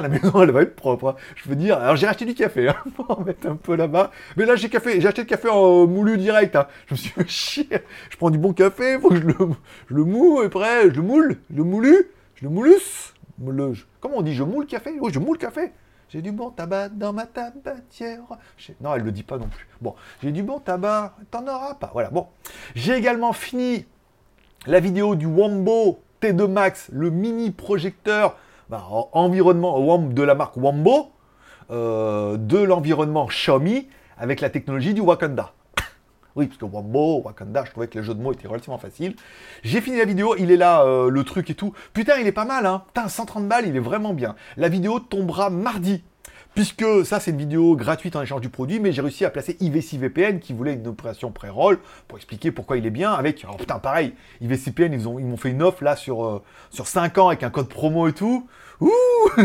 la 0.00 0.08
maison, 0.08 0.42
elle 0.42 0.50
va 0.50 0.62
être 0.62 0.74
propre. 0.74 1.08
Hein. 1.08 1.16
Je 1.36 1.48
veux 1.48 1.56
dire, 1.56 1.78
alors 1.78 1.96
j'ai 1.96 2.06
acheté 2.06 2.24
du 2.24 2.34
café, 2.34 2.68
hein, 2.68 2.76
pour 2.94 3.18
en 3.18 3.22
mettre 3.22 3.46
un 3.46 3.56
peu 3.56 3.76
là-bas. 3.76 4.10
Mais 4.36 4.46
là, 4.46 4.56
j'ai 4.56 4.68
café, 4.68 5.00
j'ai 5.00 5.08
acheté 5.08 5.22
le 5.22 5.28
café 5.28 5.48
en 5.48 5.86
moulu 5.86 6.18
direct. 6.18 6.56
Hein. 6.56 6.66
Je 6.86 6.94
me 6.94 6.98
suis 6.98 7.10
fait 7.10 7.28
chier. 7.28 7.68
Je 8.10 8.16
prends 8.16 8.30
du 8.30 8.38
bon 8.38 8.52
café, 8.52 8.98
faut 8.98 9.10
que 9.10 9.16
je 9.16 9.26
le, 9.26 9.34
je 9.88 9.94
le 9.94 10.04
moule, 10.04 10.44
et 10.44 10.46
après, 10.46 10.90
je 10.90 10.96
le 10.96 11.02
moule, 11.02 11.38
je 11.50 11.56
le 11.56 11.64
moulu, 11.64 12.10
je 12.36 12.44
le 12.44 12.50
moulus. 12.50 13.14
Le, 13.44 13.72
comment 14.00 14.18
on 14.18 14.22
dit, 14.22 14.34
je 14.34 14.44
moule 14.44 14.64
le 14.64 14.68
café? 14.68 14.92
Oui, 15.00 15.10
je 15.12 15.18
moule 15.18 15.36
le 15.36 15.40
café. 15.40 15.72
J'ai 16.08 16.20
du 16.20 16.30
bon 16.30 16.50
tabac 16.50 16.90
dans 16.90 17.14
ma 17.14 17.24
tabatière. 17.24 18.20
Non, 18.82 18.94
elle 18.94 19.02
le 19.02 19.12
dit 19.12 19.22
pas 19.22 19.38
non 19.38 19.48
plus. 19.48 19.66
Bon, 19.80 19.94
j'ai 20.22 20.30
du 20.30 20.42
bon 20.42 20.58
tabac, 20.58 21.16
t'en 21.30 21.46
auras 21.46 21.74
pas. 21.74 21.90
Voilà, 21.94 22.10
bon. 22.10 22.26
J'ai 22.74 22.94
également 22.94 23.32
fini 23.32 23.86
la 24.66 24.78
vidéo 24.78 25.14
du 25.14 25.24
Wombo 25.24 26.02
T2 26.20 26.46
Max, 26.48 26.88
le 26.92 27.10
mini 27.10 27.50
projecteur 27.50 28.36
bah, 28.68 28.86
environnement 29.12 29.98
de 29.98 30.22
la 30.22 30.34
marque 30.34 30.56
Wombo, 30.56 31.12
euh, 31.70 32.36
de 32.36 32.58
l'environnement 32.58 33.26
Xiaomi 33.26 33.88
avec 34.18 34.40
la 34.40 34.50
technologie 34.50 34.94
du 34.94 35.00
Wakanda. 35.00 35.52
Oui, 36.34 36.46
parce 36.46 36.58
que 36.58 36.64
Wombo, 36.64 37.20
Wakanda, 37.22 37.64
je 37.66 37.70
trouvais 37.72 37.88
que 37.88 37.98
le 37.98 38.04
jeu 38.04 38.14
de 38.14 38.22
mots 38.22 38.32
était 38.32 38.48
relativement 38.48 38.78
facile. 38.78 39.16
J'ai 39.62 39.82
fini 39.82 39.98
la 39.98 40.06
vidéo, 40.06 40.34
il 40.38 40.50
est 40.50 40.56
là, 40.56 40.82
euh, 40.84 41.10
le 41.10 41.24
truc 41.24 41.50
et 41.50 41.54
tout. 41.54 41.74
Putain, 41.92 42.16
il 42.18 42.26
est 42.26 42.32
pas 42.32 42.46
mal, 42.46 42.64
hein. 42.64 42.84
Putain, 42.86 43.08
130 43.08 43.46
balles, 43.48 43.66
il 43.66 43.76
est 43.76 43.80
vraiment 43.80 44.14
bien. 44.14 44.34
La 44.56 44.70
vidéo 44.70 44.98
tombera 44.98 45.50
mardi. 45.50 46.02
Puisque 46.54 46.84
ça, 47.06 47.18
c'est 47.18 47.30
une 47.30 47.38
vidéo 47.38 47.76
gratuite 47.76 48.14
en 48.14 48.22
échange 48.22 48.42
du 48.42 48.50
produit, 48.50 48.78
mais 48.78 48.92
j'ai 48.92 49.00
réussi 49.00 49.24
à 49.24 49.30
placer 49.30 49.56
IVC 49.60 49.96
VPN 49.96 50.38
qui 50.38 50.52
voulait 50.52 50.74
une 50.74 50.86
opération 50.86 51.30
pré-roll 51.30 51.78
pour 52.08 52.18
expliquer 52.18 52.50
pourquoi 52.50 52.76
il 52.76 52.84
est 52.84 52.90
bien. 52.90 53.10
Avec, 53.12 53.42
alors 53.44 53.56
putain, 53.56 53.78
pareil, 53.78 54.12
ils, 54.42 55.08
ont, 55.08 55.18
ils 55.18 55.24
m'ont 55.24 55.38
fait 55.38 55.48
une 55.48 55.62
offre 55.62 55.82
là 55.82 55.96
sur, 55.96 56.24
euh, 56.24 56.42
sur 56.70 56.86
5 56.86 57.16
ans 57.16 57.28
avec 57.28 57.42
un 57.42 57.48
code 57.48 57.68
promo 57.68 58.06
et 58.06 58.12
tout. 58.12 58.46
Ouh 58.80 58.90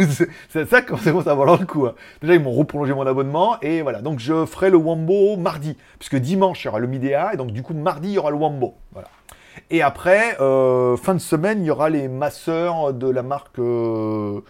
C'est 0.49 0.65
ça 0.65 0.81
ça 1.01 1.11
va 1.13 1.35
valoir 1.35 1.57
le 1.57 1.65
coup. 1.65 1.85
Hein. 1.85 1.93
Déjà, 2.21 2.35
ils 2.35 2.41
m'ont 2.41 2.51
reprolongé 2.51 2.93
mon 2.93 3.07
abonnement 3.07 3.57
et 3.61 3.81
voilà. 3.83 4.01
Donc, 4.01 4.19
je 4.19 4.45
ferai 4.45 4.69
le 4.69 4.77
Wambo 4.77 5.37
mardi, 5.37 5.77
puisque 5.99 6.17
dimanche, 6.17 6.63
il 6.63 6.67
y 6.67 6.69
aura 6.69 6.79
le 6.79 6.87
Midea 6.87 7.33
et 7.33 7.37
donc, 7.37 7.51
du 7.51 7.63
coup, 7.63 7.73
mardi, 7.73 8.09
il 8.09 8.13
y 8.15 8.17
aura 8.17 8.31
le 8.31 8.37
Wambo. 8.37 8.75
Voilà. 8.91 9.07
Et 9.69 9.81
après, 9.81 10.35
euh, 10.41 10.97
fin 10.97 11.13
de 11.13 11.19
semaine, 11.19 11.61
il 11.61 11.67
y 11.67 11.71
aura 11.71 11.89
les 11.89 12.09
masseurs 12.09 12.93
de 12.93 13.09
la 13.09 13.23
marque. 13.23 13.59
Euh, 13.59 14.41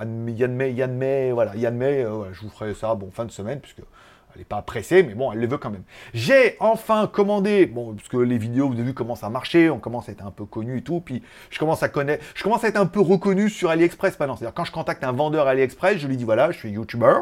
Yann 0.00 0.54
May, 0.54 0.72
Yann 0.72 0.96
May, 0.96 1.32
voilà, 1.32 1.54
Yann 1.56 1.76
May, 1.76 2.04
euh, 2.04 2.32
je 2.32 2.42
vous 2.42 2.50
ferai 2.50 2.74
ça, 2.74 2.94
bon, 2.94 3.10
fin 3.10 3.24
de 3.24 3.30
semaine, 3.30 3.60
puisque 3.60 3.78
elle 3.78 4.40
n'est 4.40 4.44
pas 4.44 4.62
pressée, 4.62 5.02
mais 5.02 5.14
bon, 5.14 5.32
elle 5.32 5.40
les 5.40 5.46
veut 5.46 5.58
quand 5.58 5.70
même. 5.70 5.84
J'ai 6.14 6.56
enfin 6.60 7.06
commandé, 7.06 7.66
bon, 7.66 7.94
parce 7.94 8.12
les 8.22 8.38
vidéos, 8.38 8.68
vous 8.68 8.74
avez 8.74 8.84
vu 8.84 8.94
comment 8.94 9.14
ça 9.14 9.30
marchait, 9.30 9.70
on 9.70 9.78
commence 9.78 10.08
à 10.08 10.12
être 10.12 10.24
un 10.24 10.30
peu 10.30 10.44
connu 10.44 10.78
et 10.78 10.82
tout, 10.82 11.00
puis 11.00 11.22
je 11.50 11.58
commence 11.58 11.82
à 11.82 11.88
connaître, 11.88 12.24
je 12.34 12.42
commence 12.42 12.64
à 12.64 12.68
être 12.68 12.76
un 12.76 12.86
peu 12.86 13.00
reconnu 13.00 13.48
sur 13.48 13.70
AliExpress 13.70 14.18
maintenant. 14.20 14.36
C'est-à-dire, 14.36 14.54
quand 14.54 14.64
je 14.64 14.72
contacte 14.72 15.02
un 15.04 15.12
vendeur 15.12 15.46
AliExpress, 15.46 15.98
je 15.98 16.06
lui 16.06 16.16
dis, 16.16 16.24
voilà, 16.24 16.50
je 16.50 16.58
suis 16.58 16.70
YouTuber, 16.70 17.20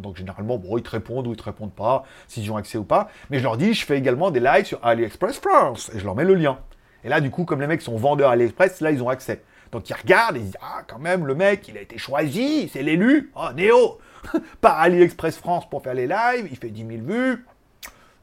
donc 0.00 0.16
généralement, 0.16 0.58
bon, 0.58 0.76
ils 0.76 0.82
te 0.82 0.90
répondent 0.90 1.26
ou 1.26 1.32
ils 1.32 1.36
te 1.36 1.44
répondent 1.44 1.74
pas, 1.74 2.04
s'ils 2.28 2.50
ont 2.50 2.56
accès 2.56 2.78
ou 2.78 2.84
pas. 2.84 3.08
Mais 3.30 3.38
je 3.38 3.44
leur 3.44 3.56
dis, 3.56 3.74
je 3.74 3.84
fais 3.84 3.96
également 3.96 4.30
des 4.30 4.40
lives 4.40 4.66
sur 4.66 4.84
AliExpress 4.84 5.38
France. 5.38 5.90
Et 5.94 5.98
je 5.98 6.04
leur 6.04 6.14
mets 6.14 6.24
le 6.24 6.34
lien. 6.34 6.58
Et 7.04 7.08
là, 7.08 7.20
du 7.20 7.30
coup, 7.30 7.44
comme 7.44 7.60
les 7.60 7.66
mecs 7.66 7.82
sont 7.82 7.96
vendeurs 7.96 8.30
AliExpress, 8.30 8.80
là, 8.80 8.90
ils 8.90 9.02
ont 9.02 9.08
accès. 9.08 9.42
Donc 9.72 9.88
ils 9.88 9.94
regardent 9.94 10.36
et 10.36 10.40
ils 10.40 10.46
disent 10.46 10.58
Ah, 10.60 10.82
quand 10.86 10.98
même, 10.98 11.26
le 11.26 11.34
mec, 11.34 11.66
il 11.68 11.76
a 11.76 11.80
été 11.80 11.98
choisi, 11.98 12.68
c'est 12.72 12.82
l'élu. 12.82 13.30
Oh, 13.36 13.52
Néo 13.54 13.98
Par 14.60 14.80
AliExpress 14.80 15.36
France 15.36 15.68
pour 15.68 15.82
faire 15.82 15.94
les 15.94 16.06
lives, 16.06 16.48
il 16.50 16.56
fait 16.56 16.70
10 16.70 16.86
000 16.86 16.90
vues. 17.02 17.44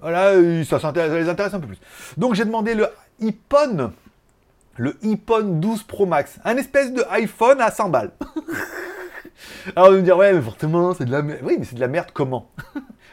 Voilà, 0.01 0.33
ça, 0.65 0.91
les 0.93 1.29
intéresse 1.29 1.53
un 1.53 1.59
peu 1.59 1.67
plus. 1.67 1.79
Donc 2.17 2.33
j'ai 2.35 2.43
demandé 2.43 2.75
le 2.75 2.87
iPhone, 3.21 3.93
le 4.75 4.97
iPhone 5.03 5.61
12 5.61 5.83
Pro 5.83 6.05
Max, 6.05 6.39
un 6.43 6.57
espèce 6.57 6.91
de 6.91 7.03
iPhone 7.09 7.61
à 7.61 7.71
100 7.71 7.89
balles. 7.89 8.11
Alors, 9.75 9.91
vous 9.91 9.97
me 9.97 10.01
dire, 10.01 10.17
ouais, 10.17 10.33
mais 10.33 10.41
fortement, 10.41 10.93
c'est 10.93 11.05
de 11.05 11.11
la 11.11 11.21
merde. 11.21 11.39
Oui, 11.43 11.55
mais 11.57 11.65
c'est 11.65 11.75
de 11.75 11.79
la 11.79 11.87
merde 11.87 12.09
comment? 12.13 12.49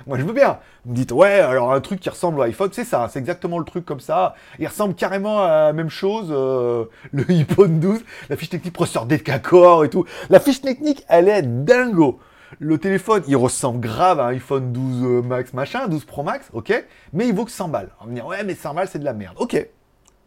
Moi, 0.06 0.18
je 0.18 0.24
veux 0.24 0.32
bien. 0.32 0.58
Vous 0.84 0.92
me 0.92 0.96
dites, 0.96 1.12
ouais, 1.12 1.40
alors 1.40 1.72
un 1.72 1.80
truc 1.80 2.00
qui 2.00 2.08
ressemble 2.08 2.40
à 2.42 2.44
iPhone, 2.46 2.70
c'est 2.72 2.84
ça, 2.84 3.08
c'est 3.10 3.18
exactement 3.18 3.58
le 3.58 3.64
truc 3.64 3.84
comme 3.84 4.00
ça. 4.00 4.34
Il 4.58 4.66
ressemble 4.66 4.94
carrément 4.94 5.42
à 5.42 5.66
la 5.66 5.72
même 5.72 5.90
chose, 5.90 6.28
euh, 6.30 6.84
le 7.12 7.24
iPhone 7.28 7.80
12, 7.80 8.00
la 8.28 8.36
fiche 8.36 8.50
technique 8.50 8.72
processeur 8.72 9.06
Decacor 9.06 9.84
et 9.84 9.90
tout. 9.90 10.04
La 10.30 10.40
fiche 10.40 10.60
technique, 10.62 11.04
elle 11.08 11.28
est 11.28 11.42
dingo. 11.42 12.18
Le 12.58 12.78
téléphone, 12.78 13.22
il 13.28 13.36
ressemble 13.36 13.80
grave 13.80 14.18
à 14.18 14.24
un 14.24 14.28
iPhone 14.28 14.72
12 14.72 15.04
euh, 15.04 15.22
Max, 15.22 15.52
machin, 15.52 15.86
12 15.86 16.04
Pro 16.04 16.22
Max, 16.22 16.48
ok, 16.52 16.84
mais 17.12 17.28
il 17.28 17.34
vaut 17.34 17.44
que 17.44 17.52
100 17.52 17.68
balles. 17.68 17.90
On 18.00 18.04
va 18.04 18.10
me 18.10 18.14
dire, 18.14 18.26
ouais, 18.26 18.42
mais 18.42 18.54
100 18.54 18.74
balles, 18.74 18.88
c'est 18.90 18.98
de 18.98 19.04
la 19.04 19.12
merde. 19.12 19.36
Ok, 19.38 19.68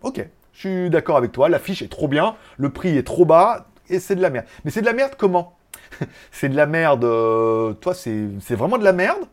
ok, 0.04 0.26
je 0.54 0.60
suis 0.60 0.90
d'accord 0.90 1.18
avec 1.18 1.32
toi, 1.34 1.50
la 1.50 1.60
fiche 1.60 1.82
est 1.82 1.92
trop 1.92 2.08
bien, 2.08 2.36
le 2.58 2.70
prix 2.70 2.98
est 2.98 3.04
trop 3.04 3.26
bas, 3.26 3.68
et 3.90 4.00
c'est 4.00 4.16
de 4.16 4.22
la 4.22 4.30
merde. 4.30 4.46
Mais 4.64 4.72
c'est 4.72 4.82
de 4.82 4.86
la 4.86 4.94
merde 4.94 5.16
comment? 5.18 5.58
C'est 6.32 6.50
de 6.50 6.56
la 6.56 6.66
merde, 6.66 7.04
euh, 7.04 7.74
toi, 7.74 7.94
c'est 7.94 8.56
vraiment 8.56 8.80
de 8.80 8.84
la 8.84 8.94
merde? 8.94 9.28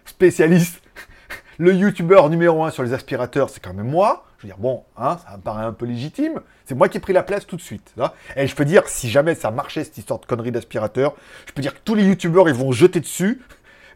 spécialiste 0.06 0.82
le 1.58 1.74
youtubeur 1.74 2.30
numéro 2.30 2.64
1 2.64 2.70
sur 2.70 2.82
les 2.82 2.92
aspirateurs 2.92 3.50
c'est 3.50 3.60
quand 3.60 3.74
même 3.74 3.88
moi 3.88 4.24
je 4.38 4.46
veux 4.46 4.48
dire 4.48 4.58
bon 4.58 4.84
hein, 4.96 5.18
ça 5.24 5.36
me 5.36 5.42
paraît 5.42 5.64
un 5.64 5.72
peu 5.72 5.86
légitime 5.86 6.40
c'est 6.64 6.74
moi 6.74 6.88
qui 6.88 6.96
ai 6.96 7.00
pris 7.00 7.12
la 7.12 7.22
place 7.22 7.46
tout 7.46 7.56
de 7.56 7.60
suite 7.60 7.92
hein. 8.00 8.10
et 8.36 8.46
je 8.46 8.54
peux 8.54 8.64
dire 8.64 8.88
si 8.88 9.10
jamais 9.10 9.34
ça 9.34 9.50
marchait 9.50 9.84
cette 9.84 9.98
histoire 9.98 10.18
de 10.20 10.26
connerie 10.26 10.52
d'aspirateur 10.52 11.14
je 11.46 11.52
peux 11.52 11.62
dire 11.62 11.74
que 11.74 11.80
tous 11.84 11.94
les 11.94 12.04
youtubeurs 12.04 12.48
ils 12.48 12.54
vont 12.54 12.72
jeter 12.72 13.00
dessus 13.00 13.40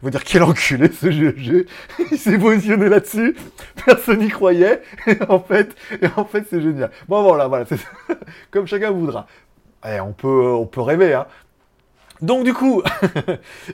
va 0.03 0.09
dire 0.09 0.23
quel 0.23 0.43
enculé 0.43 0.89
ce 0.91 1.09
GG. 1.09 1.65
Il 2.11 2.17
s'est 2.17 2.37
positionné 2.37 2.89
là-dessus. 2.89 3.35
Personne 3.85 4.19
n'y 4.19 4.29
croyait. 4.29 4.81
Et 5.07 5.17
en 5.29 5.39
fait, 5.39 5.75
et 6.01 6.07
en 6.15 6.25
fait 6.25 6.45
c'est 6.49 6.61
génial. 6.61 6.91
Bon 7.07 7.23
voilà, 7.23 7.47
voilà. 7.47 7.65
Comme 8.51 8.67
chacun 8.67 8.91
voudra. 8.91 9.27
Eh, 9.87 9.99
on, 9.99 10.13
peut, 10.13 10.51
on 10.51 10.65
peut 10.65 10.81
rêver, 10.81 11.13
hein. 11.13 11.27
Donc 12.21 12.45
du 12.45 12.53
coup, 12.53 12.81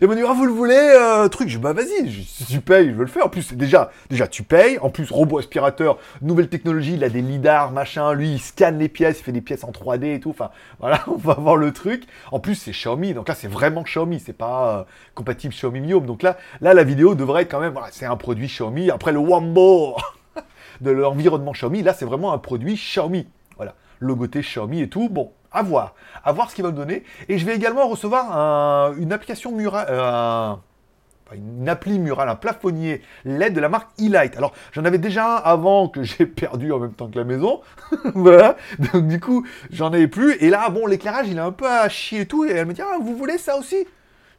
il 0.02 0.08
m'a 0.08 0.16
dit 0.16 0.22
ah 0.28 0.34
vous 0.34 0.46
le 0.46 0.52
voulez 0.52 0.74
euh, 0.74 1.28
truc, 1.28 1.48
je 1.48 1.58
dis 1.58 1.62
bah 1.62 1.74
vas-y, 1.74 2.12
si 2.12 2.46
tu 2.46 2.60
payes, 2.60 2.88
je 2.88 2.94
veux 2.94 3.02
le 3.02 3.08
faire. 3.08 3.28
En 3.28 3.30
plus 3.30 3.54
déjà, 3.54 3.92
déjà 4.10 4.28
tu 4.28 4.42
payes. 4.42 4.80
En 4.80 4.90
plus 4.90 5.12
robot 5.12 5.38
aspirateur, 5.38 6.00
nouvelle 6.24 6.50
technologie, 6.50 6.96
il 6.96 7.04
a 7.04 7.10
des 7.10 7.22
lidars 7.22 7.72
machin, 7.72 8.14
lui 8.14 8.34
il 8.34 8.40
scanne 8.40 8.80
les 8.80 8.90
pièces, 8.90 9.20
il 9.20 9.24
fait 9.24 9.32
des 9.32 9.42
pièces 9.42 9.64
en 9.64 9.70
3D 9.70 10.16
et 10.16 10.20
tout. 10.20 10.32
Enfin 10.32 10.50
voilà, 10.80 11.04
on 11.08 11.18
va 11.18 11.36
voir 11.36 11.56
le 11.56 11.72
truc. 11.72 12.06
En 12.32 12.40
plus 12.40 12.56
c'est 12.56 12.72
Xiaomi, 12.72 13.14
donc 13.14 13.28
là 13.28 13.36
c'est 13.36 13.48
vraiment 13.48 13.84
Xiaomi, 13.84 14.20
c'est 14.20 14.34
pas 14.34 14.80
euh, 14.80 14.84
compatible 15.14 15.54
Xiaomi 15.54 15.80
Mi 15.80 16.02
Donc 16.02 16.24
là, 16.24 16.38
là 16.62 16.74
la 16.74 16.84
vidéo 16.84 17.14
devrait 17.14 17.44
être 17.44 17.52
quand 17.52 17.60
même, 17.60 17.74
voilà, 17.74 17.90
c'est 17.92 18.06
un 18.06 18.18
produit 18.18 18.48
Xiaomi. 18.48 18.90
Après 18.90 19.12
le 19.12 19.20
Wambo 19.20 19.98
de 20.82 20.90
l'environnement 20.90 21.52
Xiaomi, 21.52 21.84
là 21.84 21.94
c'est 21.94 22.06
vraiment 22.06 22.34
un 22.34 22.40
produit 22.40 22.74
Xiaomi. 22.74 23.28
Voilà, 23.58 23.76
logoté 24.00 24.42
Xiaomi 24.42 24.82
et 24.82 24.90
tout. 24.90 25.10
Bon, 25.10 25.32
à 25.52 25.62
voir. 25.62 25.96
À 26.24 26.32
voir 26.32 26.50
ce 26.50 26.56
qu'il 26.56 26.64
va 26.64 26.72
me 26.72 26.76
donner. 26.76 27.04
Et 27.30 27.38
je 27.38 27.46
vais 27.46 27.56
également 27.56 27.88
recevoir 27.88 28.94
une 28.98 29.12
application 29.12 29.52
murale. 29.52 29.88
Euh, 29.90 30.54
une 31.34 31.70
appli 31.70 31.98
murale, 31.98 32.28
un 32.28 32.36
plafonnier 32.36 33.02
LED 33.24 33.54
de 33.54 33.62
la 33.62 33.70
marque 33.70 33.90
E-Light. 34.02 34.36
Alors, 34.36 34.54
j'en 34.74 34.84
avais 34.84 34.98
déjà 34.98 35.26
un 35.26 35.36
avant 35.38 35.88
que 35.88 36.04
j'ai 36.04 36.26
perdu 36.26 36.72
en 36.74 36.80
même 36.80 36.94
temps 36.94 37.08
que 37.08 37.18
la 37.18 37.24
maison. 37.24 37.62
voilà. 38.16 38.58
Donc, 38.94 39.08
du 39.08 39.20
coup, 39.20 39.46
j'en 39.72 39.88
avais 39.88 40.08
plus. 40.08 40.36
Et 40.42 40.50
là, 40.50 40.70
bon, 40.70 40.86
l'éclairage, 40.88 41.28
il 41.30 41.38
est 41.38 41.42
un 41.42 41.54
peu 41.54 41.68
à 41.68 41.88
chier 41.90 42.22
et 42.22 42.26
tout. 42.26 42.46
Et 42.46 42.52
elle 42.52 42.66
me 42.66 42.74
dit, 42.74 42.82
ah, 42.82 42.98
vous 43.02 43.16
voulez 43.16 43.38
ça 43.38 43.58
aussi? 43.58 43.88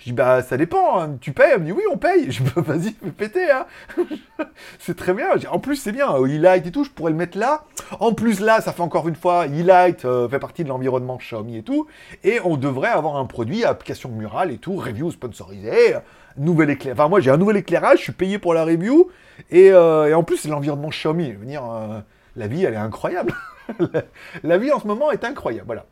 Je 0.02 0.08
dis, 0.08 0.12
bah, 0.14 0.42
ça 0.42 0.56
dépend, 0.56 1.00
hein. 1.00 1.16
tu 1.20 1.30
payes 1.30 1.52
Elle 1.54 1.60
me 1.60 1.66
dit, 1.66 1.70
oui, 1.70 1.84
on 1.92 1.96
paye. 1.96 2.32
Je 2.32 2.42
dis, 2.42 2.50
vas-y, 2.56 2.92
fais 2.92 3.10
péter, 3.12 3.52
hein. 3.52 3.66
c'est 4.80 4.96
très 4.96 5.14
bien. 5.14 5.28
en 5.48 5.60
plus, 5.60 5.76
c'est 5.76 5.92
bien, 5.92 6.12
e-light 6.12 6.66
et 6.66 6.72
tout, 6.72 6.82
je 6.82 6.90
pourrais 6.90 7.12
le 7.12 7.16
mettre 7.16 7.38
là. 7.38 7.62
En 8.00 8.12
plus, 8.12 8.40
là, 8.40 8.60
ça 8.60 8.72
fait 8.72 8.82
encore 8.82 9.06
une 9.06 9.14
fois, 9.14 9.46
e-light 9.46 10.04
euh, 10.04 10.28
fait 10.28 10.40
partie 10.40 10.64
de 10.64 10.68
l'environnement 10.68 11.18
Xiaomi 11.18 11.58
et 11.58 11.62
tout. 11.62 11.86
Et 12.24 12.40
on 12.42 12.56
devrait 12.56 12.88
avoir 12.88 13.14
un 13.14 13.26
produit, 13.26 13.64
application 13.64 14.08
murale 14.08 14.50
et 14.50 14.58
tout, 14.58 14.74
review 14.74 15.12
sponsorisé, 15.12 15.94
nouvel 16.36 16.70
éclairage. 16.70 16.98
Enfin, 16.98 17.08
moi, 17.08 17.20
j'ai 17.20 17.30
un 17.30 17.36
nouvel 17.36 17.58
éclairage, 17.58 17.98
je 17.98 18.02
suis 18.02 18.12
payé 18.12 18.40
pour 18.40 18.54
la 18.54 18.64
review. 18.64 19.08
Et, 19.52 19.70
euh, 19.70 20.16
en 20.16 20.24
plus, 20.24 20.36
c'est 20.36 20.48
l'environnement 20.48 20.88
Xiaomi. 20.88 21.32
Je 21.32 21.38
veux 21.38 21.46
dire, 21.46 21.62
euh, 21.64 22.00
la 22.34 22.48
vie, 22.48 22.64
elle 22.64 22.74
est 22.74 22.76
incroyable. 22.76 23.32
la 24.42 24.58
vie 24.58 24.72
en 24.72 24.80
ce 24.80 24.88
moment 24.88 25.12
est 25.12 25.22
incroyable. 25.22 25.66
Voilà. 25.66 25.86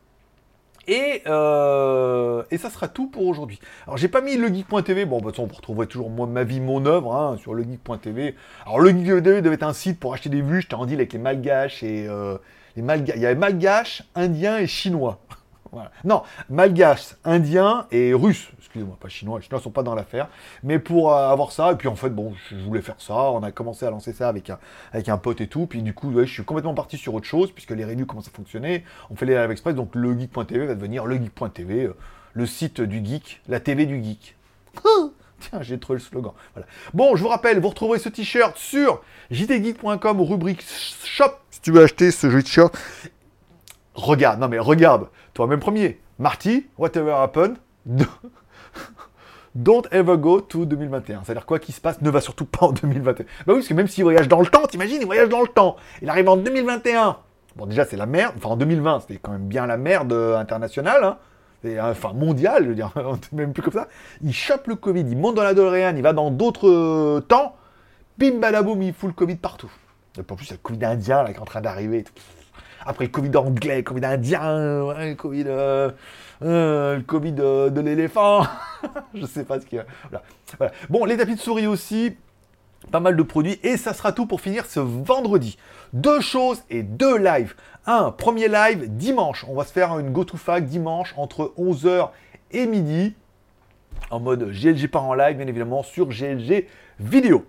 Et, 0.91 1.23
euh, 1.29 2.43
et, 2.51 2.59
ça 2.59 2.69
sera 2.69 2.89
tout 2.89 3.07
pour 3.07 3.25
aujourd'hui. 3.25 3.61
Alors 3.87 3.97
j'ai 3.97 4.09
pas 4.09 4.21
mis 4.21 4.37
legeek.tv, 4.37 5.05
bon 5.05 5.19
de 5.19 5.23
toute 5.23 5.31
façon 5.31 5.47
vous 5.47 5.55
retrouverez 5.55 5.87
toujours 5.87 6.11
ma 6.11 6.43
vie, 6.43 6.59
mon 6.59 6.85
œuvre 6.85 7.15
hein, 7.15 7.37
sur 7.41 7.55
legeek.tv. 7.55 8.35
Alors 8.67 8.81
legeek.tv 8.81 9.41
devait 9.41 9.55
être 9.55 9.63
un 9.63 9.73
site 9.73 10.01
pour 10.01 10.15
acheter 10.15 10.31
des 10.31 10.43
vues, 10.43 10.63
j'étais 10.63 10.75
en 10.75 10.87
deal 10.87 10.97
avec 10.97 11.13
les 11.13 11.21
malgaches 11.21 11.85
et 11.85 12.09
euh, 12.09 12.39
les 12.75 12.83
malgaches. 12.83 13.15
Il 13.17 13.23
y 13.23 13.27
avait 13.27 13.37
malgaches, 13.37 14.03
indiens 14.17 14.59
et 14.59 14.67
chinois. 14.67 15.21
Non, 16.05 16.23
malgache, 16.49 17.15
indien 17.25 17.87
et 17.91 18.13
russe. 18.15 18.49
Excusez-moi, 18.59 18.97
pas 19.01 19.09
chinois. 19.09 19.39
Les 19.39 19.45
chinois 19.45 19.61
sont 19.61 19.71
pas 19.71 19.83
dans 19.83 19.95
l'affaire. 19.95 20.29
Mais 20.63 20.79
pour 20.79 21.13
euh, 21.13 21.29
avoir 21.29 21.53
ça, 21.53 21.73
et 21.73 21.77
puis 21.77 21.89
en 21.89 21.97
fait, 21.97 22.11
bon, 22.11 22.35
je 22.51 22.57
voulais 22.57 22.83
faire 22.83 22.97
ça. 22.99 23.15
On 23.15 23.43
a 23.43 23.51
commencé 23.51 23.85
à 23.85 23.91
lancer 23.91 24.13
ça 24.13 24.29
avec 24.29 24.51
un, 24.51 24.59
avec 24.93 25.11
pote 25.23 25.41
et 25.41 25.47
tout. 25.47 25.67
Puis 25.67 25.83
du 25.83 25.95
coup, 25.95 26.13
je 26.17 26.25
suis 26.25 26.45
complètement 26.45 26.75
parti 26.75 26.97
sur 26.97 27.15
autre 27.15 27.27
chose, 27.27 27.53
puisque 27.53 27.71
les 27.71 27.85
reviews 27.85 28.07
commencent 28.07 28.29
à 28.29 28.33
fonctionner. 28.33 28.85
On 29.11 29.17
fait 29.17 29.27
les 29.27 29.35
live 29.35 29.51
express, 29.51 29.75
donc 29.75 29.95
le 29.95 30.19
geek.tv 30.19 30.67
va 30.67 30.75
devenir 30.75 31.07
le 31.07 31.17
geek.tv, 31.17 31.85
euh, 31.85 31.97
le 32.35 32.47
site 32.47 32.81
du 32.81 33.05
geek, 33.05 33.41
la 33.49 33.61
TV 33.61 33.87
du 33.87 34.03
geek. 34.03 34.37
Tiens, 35.41 35.63
j'ai 35.63 35.79
trouvé 35.79 35.99
le 35.99 36.05
slogan. 36.05 36.33
Voilà. 36.55 36.69
Bon, 36.93 37.17
je 37.17 37.23
vous 37.23 37.29
rappelle, 37.29 37.59
vous 37.61 37.69
retrouverez 37.69 37.99
ce 37.99 38.09
t-shirt 38.09 38.57
sur 38.59 39.03
jtgeek.com, 39.31 40.21
rubrique 40.21 40.63
shop, 41.05 41.39
si 41.51 41.61
tu 41.61 41.73
veux 41.73 41.83
acheter 41.83 42.11
ce 42.11 42.27
t-shirt. 42.27 42.77
Regarde, 43.95 44.41
non 44.41 44.49
mais 44.49 44.59
regarde, 44.59 45.09
toi-même 45.35 45.61
premier. 45.61 46.01
Marty, 46.19 46.67
whatever 46.79 47.13
happened, 47.13 47.57
don't 49.55 49.87
ever 49.91 50.17
go 50.17 50.41
to 50.41 50.65
2021. 50.65 51.23
C'est-à-dire 51.25 51.47
quoi 51.47 51.59
qui 51.59 51.73
se 51.73 51.81
passe 51.81 52.01
ne 52.01 52.11
va 52.11 52.21
surtout 52.21 52.45
pas 52.45 52.67
en 52.67 52.73
2021. 52.73 53.25
Bah 53.25 53.29
oui, 53.49 53.55
parce 53.55 53.69
que 53.69 53.75
même 53.75 53.89
s'il 53.89 54.05
voyage 54.05 54.29
dans 54.29 54.41
le 54.41 54.47
temps, 54.47 54.67
t'imagines, 54.67 54.99
il 55.01 55.07
voyage 55.07 55.29
dans 55.29 55.41
le 55.41 55.49
temps. 55.49 55.77
Il 56.03 56.09
arrive 56.09 56.29
en 56.29 56.37
2021. 56.37 57.17
Bon, 57.57 57.67
déjà, 57.67 57.85
c'est 57.85 57.97
la 57.97 58.07
merde. 58.07 58.35
Enfin, 58.37 58.51
en 58.51 58.57
2020, 58.57 59.01
c'était 59.01 59.17
quand 59.17 59.33
même 59.33 59.47
bien 59.47 59.67
la 59.67 59.77
merde 59.77 60.13
euh, 60.13 60.39
internationale. 60.39 61.03
Hein. 61.05 61.19
enfin, 61.83 62.13
mondiale, 62.13 62.65
je 62.65 62.69
veux 62.69 62.75
dire, 62.75 62.93
même 63.33 63.53
plus 63.53 63.63
comme 63.63 63.73
ça. 63.73 63.89
Il 64.23 64.33
chope 64.33 64.67
le 64.69 64.77
Covid, 64.77 65.01
il 65.01 65.17
monte 65.17 65.35
dans 65.35 65.43
la 65.43 65.55
DeLorean, 65.55 65.97
il 65.97 66.03
va 66.03 66.13
dans 66.13 66.31
d'autres 66.31 66.69
euh, 66.69 67.21
temps. 67.21 67.57
Bim, 68.19 68.39
badaboum, 68.39 68.83
il 68.83 68.93
fout 68.93 69.09
le 69.09 69.15
Covid 69.15 69.37
partout. 69.37 69.71
Et 70.17 70.21
en 70.21 70.37
plus, 70.37 70.47
il 70.47 70.51
y 70.51 70.53
a 70.53 70.57
le 70.57 70.61
Covid 70.63 70.85
indien 70.85 71.25
qui 71.25 71.33
est 71.33 71.39
en 71.39 71.45
train 71.45 71.61
d'arriver. 71.61 72.05
Après 72.87 73.05
le 73.05 73.11
Covid 73.11 73.37
anglais, 73.37 73.79
le 73.79 73.83
Covid 73.83 74.05
indien, 74.05 74.41
le 74.59 75.15
Covid, 75.15 75.45
euh, 75.47 75.91
euh, 76.43 76.97
le 76.97 77.03
Covid 77.03 77.33
de, 77.33 77.81
l'éléphant. 77.81 78.43
je 79.15 79.27
sais 79.27 79.45
pas 79.45 79.61
ce 79.61 79.67
qu'il 79.67 79.79
y 79.79 79.81
a. 79.81 80.71
Bon, 80.89 81.05
les 81.05 81.17
tapis 81.17 81.35
de 81.35 81.41
souris 81.41 81.67
aussi. 81.67 82.17
Pas 82.91 83.01
mal 83.01 83.15
de 83.17 83.23
produits. 83.23 83.61
Et 83.63 83.77
ça 83.77 83.93
sera 83.93 84.13
tout 84.13 84.27
pour 84.27 84.41
finir 84.41 84.65
ce 84.65 84.81
vendredi. 84.81 85.59
Deux 85.93 86.21
choses 86.21 86.63
et 86.71 86.83
deux 86.83 87.19
lives. 87.19 87.55
Un, 87.87 88.11
premier 88.11 88.49
live 88.49 88.89
dimanche. 88.97 89.45
On 89.49 89.55
va 89.55 89.65
se 89.65 89.73
faire 89.73 89.99
une 89.99 90.13
go-to-fac 90.13 90.65
dimanche 90.65 91.13
entre 91.17 91.53
11h 91.59 92.09
et 92.53 92.67
midi. 92.67 93.15
En 94.11 94.19
mode 94.19 94.51
GLG 94.51 94.89
par 94.89 95.05
en 95.05 95.15
live, 95.15 95.37
bien 95.37 95.47
évidemment, 95.47 95.83
sur 95.83 96.09
GLG 96.09 96.67
vidéo. 96.99 97.45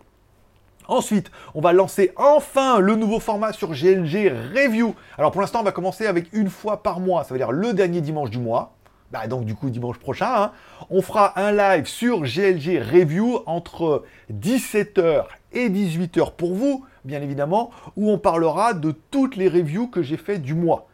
Ensuite, 0.88 1.32
on 1.54 1.62
va 1.62 1.74
lancer 1.74 2.12
enfin 2.16 2.80
le 2.80 2.96
nouveau 2.96 3.20
format 3.20 3.54
sur 3.54 3.72
GLG 3.72 4.32
Review. 4.56 4.96
Alors 5.18 5.32
pour 5.32 5.42
l'instant, 5.42 5.62
on 5.62 5.64
va 5.64 5.72
commencer 5.72 6.08
avec 6.08 6.34
une 6.34 6.50
fois 6.50 6.84
par 6.84 7.00
mois, 7.00 7.24
ça 7.24 7.34
veut 7.34 7.40
dire 7.40 7.52
le 7.52 7.74
dernier 7.74 8.02
dimanche 8.02 8.30
du 8.30 8.40
mois. 8.40 8.74
Bah 9.12 9.28
donc 9.28 9.44
du 9.44 9.56
coup 9.56 9.70
dimanche 9.70 10.00
prochain, 10.00 10.34
hein. 10.34 10.52
on 10.90 11.02
fera 11.02 11.38
un 11.38 11.52
live 11.52 11.86
sur 11.86 12.22
GLG 12.22 12.80
Review 12.80 13.40
entre 13.46 14.04
17h 14.32 15.26
et 15.52 15.70
18h 15.70 16.32
pour 16.36 16.54
vous, 16.54 16.86
bien 17.04 17.22
évidemment, 17.22 17.72
où 17.98 18.10
on 18.10 18.18
parlera 18.18 18.74
de 18.74 18.92
toutes 19.12 19.36
les 19.36 19.50
reviews 19.50 19.88
que 19.88 20.02
j'ai 20.02 20.16
fait 20.16 20.38
du 20.38 20.54
mois. 20.54 20.88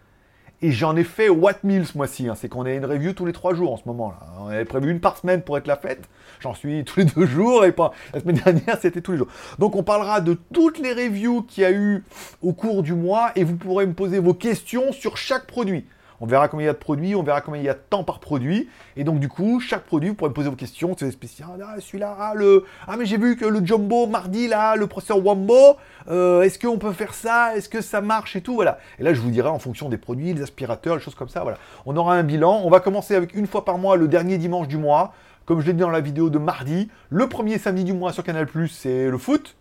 Et 0.64 0.72
j'en 0.72 0.96
ai 0.96 1.04
fait 1.04 1.30
what 1.30 1.54
mille 1.64 1.86
ce 1.86 1.96
mois-ci. 1.98 2.28
Hein. 2.28 2.36
C'est 2.36 2.50
qu'on 2.50 2.66
a 2.66 2.72
une 2.72 2.86
review 2.86 3.14
tous 3.14 3.26
les 3.26 3.34
trois 3.34 3.54
jours 3.54 3.74
en 3.74 3.78
ce 3.78 3.84
moment. 3.86 4.10
Là. 4.10 4.18
On 4.40 4.48
avait 4.48 4.66
prévu 4.66 4.90
une 4.90 5.00
par 5.00 5.18
semaine 5.18 5.44
pour 5.44 5.58
être 5.58 5.68
la 5.68 5.76
fête. 5.76 6.10
J'en 6.40 6.56
suis 6.56 6.84
tous 6.86 7.00
les 7.00 7.06
deux 7.06 7.28
jours 7.28 7.64
et 7.64 7.72
pas. 7.72 7.92
La 8.14 8.22
semaine 8.22 8.38
dernière, 8.44 8.78
c'était 8.82 9.02
tous 9.02 9.12
les 9.12 9.20
jours. 9.20 9.28
Donc 9.60 9.76
on 9.76 9.84
parlera 9.84 10.20
de 10.20 10.36
toutes 10.54 10.80
les 10.80 10.94
reviews 10.94 11.44
qu'il 11.44 11.62
y 11.62 11.66
a 11.66 11.72
eu 11.72 12.04
au 12.42 12.54
cours 12.54 12.82
du 12.82 12.94
mois 12.94 13.32
et 13.36 13.44
vous 13.44 13.56
pourrez 13.56 13.86
me 13.86 13.94
poser 13.94 14.20
vos 14.20 14.34
questions 14.34 14.92
sur 14.92 15.18
chaque 15.18 15.46
produit. 15.46 15.86
On 16.20 16.26
verra 16.26 16.48
combien 16.48 16.66
il 16.66 16.68
y 16.68 16.70
a 16.70 16.74
de 16.74 16.78
produits, 16.78 17.16
on 17.16 17.24
verra 17.24 17.42
combien 17.42 17.62
il 17.62 17.66
y 17.66 17.70
a 17.70 17.74
de 17.74 17.80
temps 17.90 18.04
par 18.04 18.20
produit. 18.20 18.70
Et 18.96 19.04
donc, 19.04 19.20
du 19.20 19.30
coup, 19.30 19.60
chaque 19.60 19.84
produit, 19.84 20.10
vous 20.10 20.16
pourrez 20.16 20.34
poser 20.34 20.50
vos 20.50 20.56
questions. 20.56 20.96
C'est 20.98 21.12
spécial. 21.12 21.50
Ah, 21.64 21.76
celui-là, 21.80 22.16
ah, 22.20 22.34
le. 22.36 22.66
Ah, 22.88 22.98
mais 22.98 23.06
j'ai 23.06 23.18
vu 23.18 23.36
que 23.36 23.46
le 23.46 23.64
Jumbo, 23.64 24.08
mardi, 24.08 24.48
là, 24.48 24.76
le 24.76 24.88
processeur 24.88 25.24
Wambo, 25.24 25.78
euh, 26.10 26.42
est-ce 26.42 26.58
qu'on 26.58 26.80
peut 26.80 26.94
faire 26.94 27.14
ça? 27.14 27.56
Est-ce 27.56 27.70
que 27.70 27.82
ça 27.82 28.02
marche 28.02 28.36
et 28.36 28.42
tout? 28.42 28.56
Voilà. 28.56 28.80
Et 29.00 29.04
là, 29.04 29.14
je 29.14 29.22
vous 29.22 29.30
dirai 29.30 29.50
en 29.50 29.60
fonction 29.60 29.90
des 29.90 29.98
produits, 29.98 30.34
les 30.34 30.42
aspirateurs, 30.42 30.96
les 30.96 31.02
choses 31.02 31.16
comme 31.16 31.30
ça. 31.30 31.42
Voilà. 31.42 31.58
On 31.86 31.96
aura 31.96 32.16
un 32.16 32.24
bilan. 32.24 32.62
On 32.64 32.70
va 32.70 32.80
commencer 32.80 33.16
avec 33.16 33.36
une 33.36 33.48
fois 33.48 33.64
par 33.64 33.78
mois, 33.78 33.96
le 33.96 34.08
dernier 34.08 34.38
dimanche 34.38 34.68
du 34.68 34.78
mois. 34.78 35.14
Comme 35.46 35.62
je 35.62 35.68
l'ai 35.68 35.74
dit 35.74 35.80
dans 35.80 35.90
la 35.90 36.02
vidéo 36.02 36.30
de 36.30 36.40
mardi, 36.40 36.90
le 37.10 37.30
premier 37.30 37.58
samedi 37.58 37.86
du 37.86 37.94
mois 37.94 38.12
sur 38.12 38.24
Canal, 38.24 38.48
c'est 38.70 39.10
le 39.10 39.18
foot. 39.18 39.56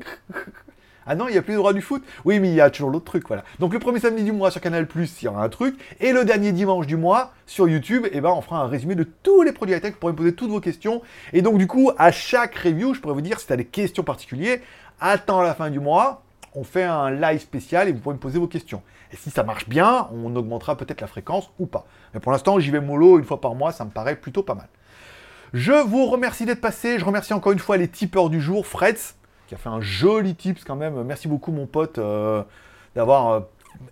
Ah 1.10 1.14
non, 1.14 1.26
il 1.26 1.32
n'y 1.32 1.38
a 1.38 1.42
plus 1.42 1.54
le 1.54 1.58
droit 1.58 1.72
du 1.72 1.80
foot 1.80 2.04
Oui, 2.26 2.38
mais 2.38 2.50
il 2.50 2.54
y 2.54 2.60
a 2.60 2.68
toujours 2.68 2.90
l'autre 2.90 3.06
truc, 3.06 3.26
voilà. 3.26 3.42
Donc 3.60 3.72
le 3.72 3.78
premier 3.78 3.98
samedi 3.98 4.24
du 4.24 4.32
mois 4.32 4.50
sur 4.50 4.60
Canal+, 4.60 4.86
il 4.94 5.24
y 5.24 5.26
aura 5.26 5.42
un 5.42 5.48
truc. 5.48 5.74
Et 6.00 6.12
le 6.12 6.26
dernier 6.26 6.52
dimanche 6.52 6.86
du 6.86 6.98
mois 6.98 7.32
sur 7.46 7.66
YouTube, 7.66 8.06
eh 8.12 8.20
ben, 8.20 8.28
on 8.28 8.42
fera 8.42 8.60
un 8.60 8.66
résumé 8.66 8.94
de 8.94 9.04
tous 9.04 9.40
les 9.40 9.52
produits 9.52 9.74
high-tech 9.74 9.94
pour 9.94 10.10
me 10.10 10.14
poser 10.14 10.34
toutes 10.34 10.50
vos 10.50 10.60
questions. 10.60 11.00
Et 11.32 11.40
donc 11.40 11.56
du 11.56 11.66
coup, 11.66 11.90
à 11.96 12.12
chaque 12.12 12.54
review, 12.56 12.92
je 12.92 13.00
pourrais 13.00 13.14
vous 13.14 13.22
dire, 13.22 13.40
si 13.40 13.46
tu 13.46 13.52
as 13.54 13.56
des 13.56 13.64
questions 13.64 14.02
particulières, 14.02 14.58
attends 15.00 15.40
la 15.40 15.54
fin 15.54 15.70
du 15.70 15.80
mois, 15.80 16.24
on 16.54 16.62
fait 16.62 16.84
un 16.84 17.10
live 17.10 17.40
spécial 17.40 17.88
et 17.88 17.92
vous 17.92 18.00
pourrez 18.00 18.16
me 18.16 18.20
poser 18.20 18.38
vos 18.38 18.46
questions. 18.46 18.82
Et 19.10 19.16
si 19.16 19.30
ça 19.30 19.44
marche 19.44 19.66
bien, 19.66 20.08
on 20.12 20.36
augmentera 20.36 20.76
peut-être 20.76 21.00
la 21.00 21.06
fréquence 21.06 21.48
ou 21.58 21.64
pas. 21.64 21.86
Mais 22.12 22.20
pour 22.20 22.32
l'instant, 22.32 22.60
j'y 22.60 22.70
vais 22.70 22.80
mollo 22.80 23.18
une 23.18 23.24
fois 23.24 23.40
par 23.40 23.54
mois, 23.54 23.72
ça 23.72 23.86
me 23.86 23.90
paraît 23.90 24.16
plutôt 24.16 24.42
pas 24.42 24.54
mal. 24.54 24.68
Je 25.54 25.72
vous 25.72 26.04
remercie 26.04 26.44
d'être 26.44 26.60
passé. 26.60 26.98
Je 26.98 27.04
remercie 27.06 27.32
encore 27.32 27.52
une 27.52 27.58
fois 27.58 27.78
les 27.78 27.88
tipeurs 27.88 28.28
du 28.28 28.42
jour, 28.42 28.66
Freds, 28.66 29.14
qui 29.48 29.54
a 29.54 29.58
fait 29.58 29.70
un 29.70 29.80
joli 29.80 30.34
tips 30.34 30.62
quand 30.62 30.76
même. 30.76 31.02
Merci 31.02 31.26
beaucoup 31.26 31.50
mon 31.50 31.66
pote 31.66 31.98
euh, 31.98 32.42
d'avoir 32.94 33.28
euh, 33.30 33.40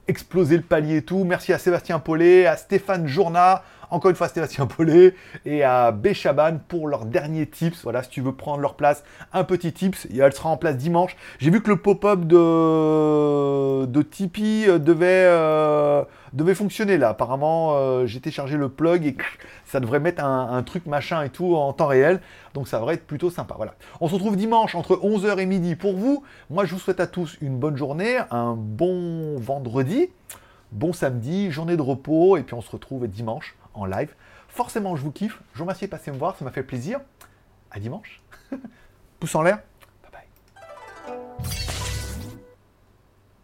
explosé 0.07 0.57
le 0.57 0.63
palier 0.63 0.99
et 0.99 1.03
tout. 1.03 1.25
Merci 1.25 1.53
à 1.53 1.59
Sébastien 1.59 1.99
Paulet, 1.99 2.47
à 2.47 2.57
Stéphane 2.57 3.07
Journa, 3.07 3.63
encore 3.91 4.11
une 4.11 4.17
fois 4.17 4.29
Sébastien 4.29 4.67
Paulet 4.67 5.15
et 5.45 5.65
à 5.65 5.93
Béchaban 5.93 6.59
pour 6.69 6.89
leurs 6.89 7.05
derniers 7.05 7.47
tips. 7.47 7.83
Voilà, 7.83 8.03
si 8.03 8.11
tu 8.11 8.21
veux 8.21 8.33
prendre 8.33 8.61
leur 8.61 8.75
place, 8.75 9.05
un 9.33 9.45
petit 9.45 9.73
tips, 9.73 10.07
elle 10.13 10.33
sera 10.33 10.49
en 10.49 10.57
place 10.57 10.77
dimanche. 10.77 11.17
J'ai 11.39 11.51
vu 11.51 11.63
que 11.63 11.69
le 11.69 11.77
pop-up 11.77 12.21
de, 12.21 13.87
de 13.87 14.03
Tipeee 14.03 14.69
euh, 14.69 14.79
devait, 14.79 16.07
devait 16.33 16.55
fonctionner 16.55 16.99
là. 16.99 17.11
Apparemment, 17.11 18.07
j'ai 18.07 18.21
téléchargé 18.21 18.57
le 18.57 18.69
plug 18.69 19.07
et 19.07 19.17
ça 19.65 19.81
devrait 19.81 20.01
mettre 20.01 20.25
un, 20.25 20.63
truc 20.63 20.87
machin 20.87 21.23
et 21.23 21.31
tout 21.31 21.55
en 21.57 21.73
temps 21.73 21.87
réel. 21.87 22.21
Donc 22.55 22.69
ça 22.69 22.79
devrait 22.79 22.95
être 22.95 23.07
plutôt 23.07 23.31
sympa. 23.31 23.55
Voilà. 23.57 23.75
On 24.01 24.09
se 24.09 24.15
retrouve 24.15 24.37
dimanche 24.37 24.75
entre 24.75 24.97
11h 24.97 25.39
et 25.39 25.47
midi 25.47 25.77
pour 25.77 25.97
vous. 25.97 26.23
Moi, 26.51 26.65
je 26.65 26.75
vous 26.75 26.81
souhaite 26.81 27.01
à 27.01 27.07
tous 27.07 27.37
une 27.41 27.59
bonne 27.59 27.77
journée, 27.77 28.19
un 28.31 28.55
bon 28.57 29.37
vendredi, 29.39 30.09
bon 30.73 30.93
samedi, 30.93 31.51
journée 31.51 31.77
de 31.77 31.83
repos. 31.83 32.37
Et 32.37 32.43
puis 32.43 32.55
on 32.55 32.63
se 32.63 32.71
retrouve 32.71 33.07
dimanche 33.09 33.57
en 33.77 33.85
live. 33.85 34.15
Forcément, 34.49 34.97
je 34.97 35.03
vous 35.03 35.13
kiffe. 35.13 35.41
Je 35.53 35.59
vous 35.59 35.65
remercie 35.65 35.85
de 35.85 35.91
passer 35.91 36.11
me 36.11 36.19
voir, 36.19 36.37
ça 36.37 36.45
m'a 36.45 36.51
fait 36.51 36.63
plaisir. 36.63 37.01
À 37.71 37.79
dimanche. 37.79 38.23
Pouce 39.21 39.35
en 39.35 39.43
l'air. 39.43 39.61
Bye 40.03 40.27
bye. 41.07 41.66